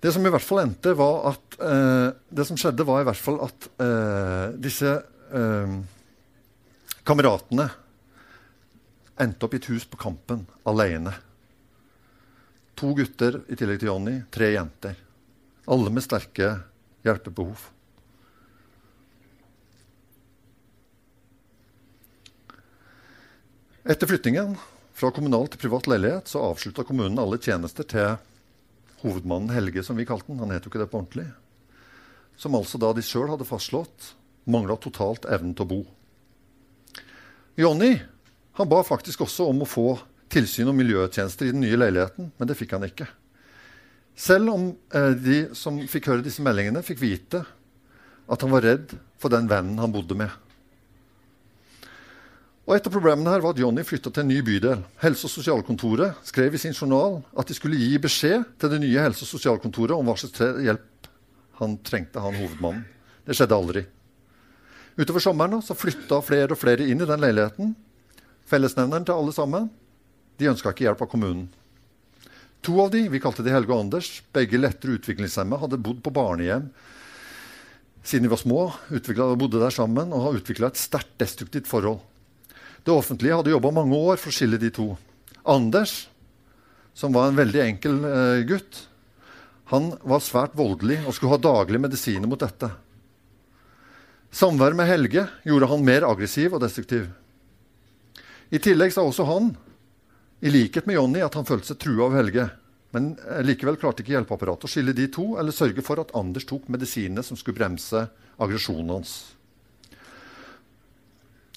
Det 0.00 0.12
som 0.14 0.24
i 0.24 0.30
hvert 0.30 0.44
fall 0.44 0.62
endte, 0.62 0.92
var 0.94 1.32
at 1.32 1.56
eh, 1.66 2.08
Det 2.30 2.44
som 2.46 2.58
skjedde, 2.60 2.86
var 2.86 3.02
i 3.02 3.08
hvert 3.08 3.20
fall 3.20 3.40
at 3.44 3.68
eh, 3.82 4.54
disse 4.62 4.92
eh, 5.34 5.74
kameratene 7.06 7.66
endte 9.20 9.46
opp 9.46 9.54
i 9.54 9.60
et 9.60 9.70
hus 9.70 9.86
på 9.88 9.98
Kampen 10.00 10.44
alene. 10.68 11.14
To 12.76 12.92
gutter 12.96 13.40
i 13.48 13.56
tillegg 13.56 13.80
til 13.80 13.90
Johnny, 13.90 14.18
tre 14.30 14.52
jenter. 14.52 14.98
Alle 15.66 15.90
med 15.90 16.04
sterke 16.04 16.50
hjelpebehov. 17.06 17.70
Etter 23.86 24.10
flyttingen 24.10 24.56
fra 24.96 25.12
kommunal 25.14 25.46
til 25.48 25.62
privat 25.62 25.86
leilighet 25.86 26.28
så 26.28 26.42
avslutta 26.48 26.84
kommunen 26.84 27.20
alle 27.22 27.38
tjenester 27.38 27.86
til 27.86 28.16
hovedmannen 29.02 29.52
Helge, 29.54 29.84
som 29.86 29.96
vi 29.96 30.06
kalte 30.08 30.32
den. 30.32 30.40
Han 30.42 30.52
het 30.54 30.66
jo 30.66 30.72
ikke 30.72 30.82
det 30.82 30.90
på 30.90 30.98
ordentlig. 30.98 31.28
Som 32.36 32.58
altså 32.58 32.80
da 32.82 32.90
de 32.92 33.04
sjøl 33.06 33.30
hadde 33.30 33.46
fastslått 33.48 34.12
mangla 34.50 34.76
totalt 34.82 35.24
evnen 35.30 35.54
til 35.56 35.64
å 35.66 35.70
bo. 35.70 35.80
Jonny 37.56 37.94
han 38.56 38.68
ba 38.70 38.80
faktisk 38.86 39.24
også 39.26 39.48
om 39.50 39.62
å 39.62 39.68
få 39.68 39.90
tilsyn 40.32 40.70
og 40.70 40.76
miljøtjenester 40.78 41.48
i 41.48 41.52
den 41.54 41.62
nye 41.64 41.78
leiligheten, 41.78 42.32
men 42.36 42.48
det 42.48 42.56
fikk 42.58 42.74
han 42.76 42.86
ikke. 42.88 43.06
Selv 44.16 44.54
om 44.54 44.70
eh, 44.96 45.12
de 45.12 45.38
som 45.56 45.76
fikk 45.90 46.08
høre 46.10 46.24
disse 46.24 46.42
meldingene, 46.44 46.84
fikk 46.84 47.02
vite 47.02 47.42
at 48.26 48.42
han 48.42 48.52
var 48.52 48.64
redd 48.64 48.96
for 49.20 49.32
den 49.32 49.48
vennen 49.50 49.78
han 49.78 49.92
bodde 49.92 50.16
med. 50.18 50.32
Og 52.66 52.74
Et 52.74 52.86
av 52.88 52.90
problemene 52.90 53.30
her 53.30 53.44
var 53.44 53.54
at 53.54 53.60
Johnny 53.62 53.84
flytta 53.86 54.10
til 54.10 54.24
en 54.24 54.32
ny 54.32 54.40
bydel. 54.42 54.80
Helse- 54.98 55.28
og 55.28 55.30
sosialkontoret 55.36 56.16
skrev 56.26 56.56
i 56.56 56.58
sin 56.58 56.74
journal 56.74 57.20
at 57.38 57.46
de 57.46 57.54
skulle 57.54 57.78
gi 57.78 57.92
beskjed 58.02 58.42
til 58.58 58.72
det 58.72 58.80
nye 58.82 59.04
helse- 59.04 59.22
og 59.22 59.30
sosialkontoret 59.36 59.94
om 59.94 60.08
hva 60.08 60.16
slags 60.18 60.64
hjelp 60.64 61.10
han 61.60 61.76
trengte, 61.86 62.20
han 62.20 62.34
hovedmannen. 62.34 62.82
Det 63.22 63.36
skjedde 63.36 63.54
aldri. 63.54 63.84
Utover 64.96 65.22
sommeren 65.22 65.62
så 65.62 65.76
flytta 65.78 66.18
flere 66.24 66.56
og 66.56 66.58
flere 66.58 66.88
inn 66.88 67.04
i 67.04 67.08
den 67.08 67.22
leiligheten. 67.22 67.76
Fellesnevneren 68.46 69.06
til 69.06 69.16
alle 69.16 69.34
sammen 69.34 69.70
de 70.36 70.50
ønska 70.50 70.72
ikke 70.72 70.86
hjelp 70.86 71.02
av 71.02 71.10
kommunen. 71.10 71.46
To 72.66 72.76
av 72.82 72.90
de, 72.92 73.06
vi 73.08 73.20
kalte 73.22 73.44
de 73.46 73.52
Helge 73.54 73.72
og 73.72 73.86
Anders, 73.86 74.10
begge 74.34 74.58
lettere 74.58 74.98
utviklingshemma, 74.98 75.58
hadde 75.62 75.80
bodd 75.80 76.02
på 76.04 76.12
barnehjem 76.14 76.68
siden 78.06 78.28
de 78.28 78.30
var 78.30 78.38
små, 78.38 78.60
bodde 79.34 79.58
der 79.58 79.74
sammen 79.74 80.12
og 80.14 80.22
har 80.22 80.36
utvikla 80.38 80.70
et 80.70 80.78
sterkt 80.78 81.16
destruktivt 81.18 81.66
forhold. 81.66 81.98
Det 82.86 82.94
offentlige 82.94 83.34
hadde 83.34 83.50
jobba 83.50 83.72
mange 83.74 83.98
år 83.98 84.20
for 84.22 84.30
å 84.30 84.36
skille 84.36 84.60
de 84.62 84.70
to. 84.70 84.92
Anders, 85.42 86.06
som 86.94 87.14
var 87.16 87.28
en 87.28 87.38
veldig 87.38 87.62
enkel 87.64 87.98
eh, 88.06 88.44
gutt, 88.46 88.84
han 89.72 89.90
var 90.06 90.22
svært 90.22 90.54
voldelig 90.54 91.00
og 91.02 91.16
skulle 91.16 91.34
ha 91.34 91.42
daglige 91.42 91.82
medisiner 91.82 92.30
mot 92.30 92.38
dette. 92.38 92.70
Samværet 94.30 94.78
med 94.78 94.86
Helge 94.86 95.26
gjorde 95.48 95.70
han 95.72 95.86
mer 95.86 96.06
aggressiv 96.06 96.54
og 96.54 96.62
destruktiv. 96.62 97.08
I 98.54 98.60
tillegg 98.62 98.92
sa 98.94 99.02
også 99.02 99.26
han, 99.26 99.50
i 100.44 100.52
likhet 100.52 100.86
med 100.86 100.98
Jonny, 100.98 101.22
at 101.24 101.34
han 101.34 101.46
følte 101.48 101.72
seg 101.72 101.80
trua 101.82 102.06
av 102.06 102.16
Helge. 102.18 102.46
Men 102.94 103.14
likevel 103.44 103.78
klarte 103.80 104.04
ikke 104.04 104.14
hjelpeapparatet 104.14 104.68
å 104.68 104.70
skille 104.70 104.94
de 104.96 105.08
to 105.12 105.34
eller 105.40 105.54
sørge 105.54 105.82
for 105.84 106.00
at 106.00 106.12
Anders 106.16 106.46
tok 106.48 106.68
medisinene 106.72 107.24
som 107.26 107.38
skulle 107.38 107.58
bremse 107.58 108.06
aggresjonen 108.40 108.92
hans. 108.94 109.14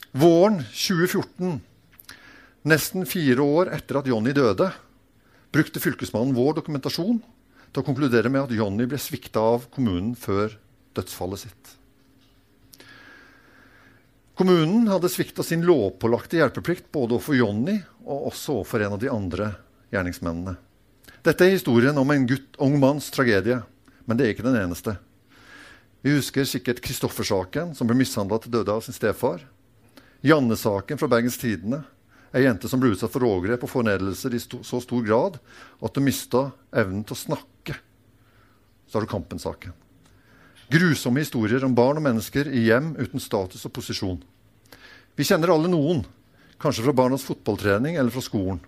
Våren 0.10 0.64
2014, 0.74 1.60
nesten 2.66 3.06
fire 3.06 3.46
år 3.46 3.70
etter 3.78 4.00
at 4.00 4.10
Jonny 4.10 4.34
døde, 4.34 4.72
brukte 5.54 5.82
fylkesmannen 5.82 6.34
vår 6.38 6.58
dokumentasjon 6.60 7.22
til 7.70 7.82
å 7.82 7.86
konkludere 7.86 8.32
med 8.34 8.48
at 8.48 8.56
Jonny 8.58 8.90
ble 8.90 8.98
svikta 9.02 9.44
av 9.54 9.70
kommunen 9.74 10.16
før 10.18 10.58
dødsfallet 10.98 11.46
sitt. 11.46 11.76
Kommunen 14.40 14.88
hadde 14.88 15.10
svikta 15.12 15.44
sin 15.44 15.66
lovpålagte 15.68 16.38
hjelpeplikt 16.38 16.86
både 16.96 17.18
overfor 17.18 17.36
Jonny 17.36 17.74
og 18.06 18.30
også 18.30 18.54
overfor 18.54 18.86
en 18.86 18.94
av 18.96 19.02
de 19.02 19.10
andre 19.12 19.50
gjerningsmennene. 19.92 20.54
Dette 21.28 21.44
er 21.44 21.52
historien 21.52 22.00
om 22.00 22.14
en 22.14 22.24
gutt, 22.24 22.56
ung 22.56 22.78
manns 22.80 23.10
tragedie, 23.12 23.58
men 24.08 24.16
det 24.16 24.24
er 24.24 24.32
ikke 24.32 24.46
den 24.46 24.56
eneste. 24.62 24.94
Vi 26.00 26.14
husker 26.16 26.48
sikkert 26.48 26.80
Kristoffer-saken, 26.86 27.74
som 27.76 27.92
ble 27.92 28.00
mishandla 28.00 28.40
til 28.40 28.56
døde 28.56 28.72
av 28.72 28.80
sin 28.86 28.96
stefar. 28.96 29.44
Janne-saken 30.24 31.04
fra 31.04 31.12
Bergens 31.12 31.36
Tidende. 31.44 31.82
Ei 32.32 32.46
jente 32.46 32.72
som 32.72 32.80
ble 32.80 32.94
utsatt 32.96 33.12
for 33.12 33.28
overgrep 33.28 33.68
og 33.68 33.74
fornedrelser 33.76 34.40
i 34.40 34.40
så 34.40 34.80
stor 34.80 35.04
grad 35.04 35.36
at 35.84 36.00
hun 36.00 36.08
mista 36.08 36.46
evnen 36.72 37.04
til 37.04 37.20
å 37.20 37.24
snakke. 37.26 37.76
Så 38.88 39.02
har 39.02 39.04
du 39.04 39.12
Kampen-saken. 39.18 39.76
Grusomme 40.70 41.24
historier 41.24 41.64
om 41.66 41.74
barn 41.74 41.98
og 41.98 42.06
mennesker 42.06 42.50
i 42.54 42.68
hjem 42.68 42.92
uten 43.00 43.22
status 43.22 43.66
og 43.66 43.74
posisjon. 43.74 44.20
Vi 45.18 45.26
kjenner 45.26 45.50
alle 45.50 45.72
noen, 45.72 46.04
kanskje 46.62 46.86
fra 46.86 46.94
barnas 46.94 47.26
fotballtrening 47.26 47.98
eller 47.98 48.14
fra 48.14 48.22
skolen. 48.22 48.60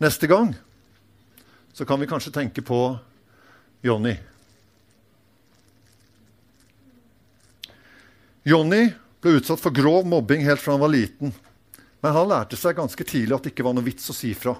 Neste 0.00 0.28
gang 0.30 0.54
så 1.76 1.84
kan 1.84 2.00
vi 2.00 2.08
kanskje 2.08 2.32
tenke 2.32 2.64
på 2.64 2.80
Jonny. 3.84 4.14
Jonny 8.46 8.86
ble 9.20 9.36
utsatt 9.36 9.60
for 9.60 9.74
grov 9.76 10.08
mobbing 10.08 10.46
helt 10.46 10.62
fra 10.62 10.76
han 10.78 10.84
var 10.84 10.94
liten. 10.94 11.34
Men 12.00 12.16
han 12.16 12.28
lærte 12.30 12.56
seg 12.56 12.76
ganske 12.78 13.04
tidlig 13.04 13.36
at 13.36 13.44
det 13.44 13.52
ikke 13.52 13.66
var 13.66 13.76
noe 13.76 13.84
vits 13.84 14.08
å 14.12 14.16
si 14.16 14.32
fra. 14.38 14.56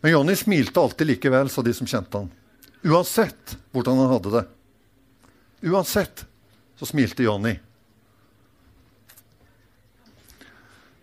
Men 0.00 0.12
Johnny 0.12 0.36
smilte 0.36 0.80
alltid 0.80 1.06
likevel, 1.06 1.50
sa 1.50 1.62
de 1.62 1.74
som 1.76 1.88
kjente 1.88 2.16
han. 2.16 2.30
Uansett 2.82 3.56
hvordan 3.74 3.98
han 4.00 4.12
hadde 4.14 4.32
det. 4.38 4.44
Uansett 5.68 6.24
så 6.76 6.88
smilte 6.88 7.26
Johnny. 7.26 7.58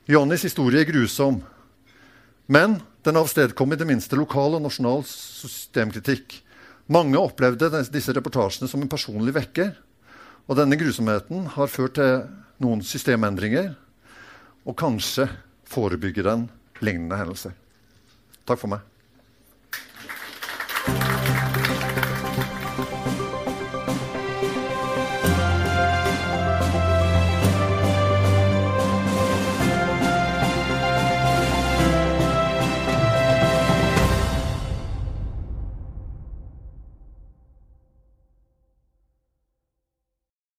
Johnnys 0.07 0.47
historie 0.47 0.81
er 0.81 0.89
grusom, 0.89 1.41
men 2.47 2.79
den 3.03 3.19
avstedkom 3.19 3.73
i 3.73 3.77
det 3.79 3.85
minste 3.89 4.15
lokal 4.15 4.55
og 4.55 4.63
nasjonal 4.63 5.03
systemkritikk. 5.05 6.39
Mange 6.87 7.19
opplevde 7.19 7.83
disse 7.91 8.15
reportasjene 8.15 8.71
som 8.71 8.81
en 8.81 8.89
personlig 8.89 9.35
vekker. 9.35 9.73
Og 10.47 10.55
denne 10.55 10.79
grusomheten 10.79 11.49
har 11.57 11.67
ført 11.67 11.97
til 11.99 12.23
noen 12.63 12.79
systemendringer, 12.87 13.73
og 14.63 14.79
kanskje 14.79 15.27
forebygger 15.67 16.23
den 16.31 16.47
lignende 16.79 17.19
hendelser. 17.19 17.53
Takk 18.47 18.59
for 18.63 18.71
meg. 18.71 18.96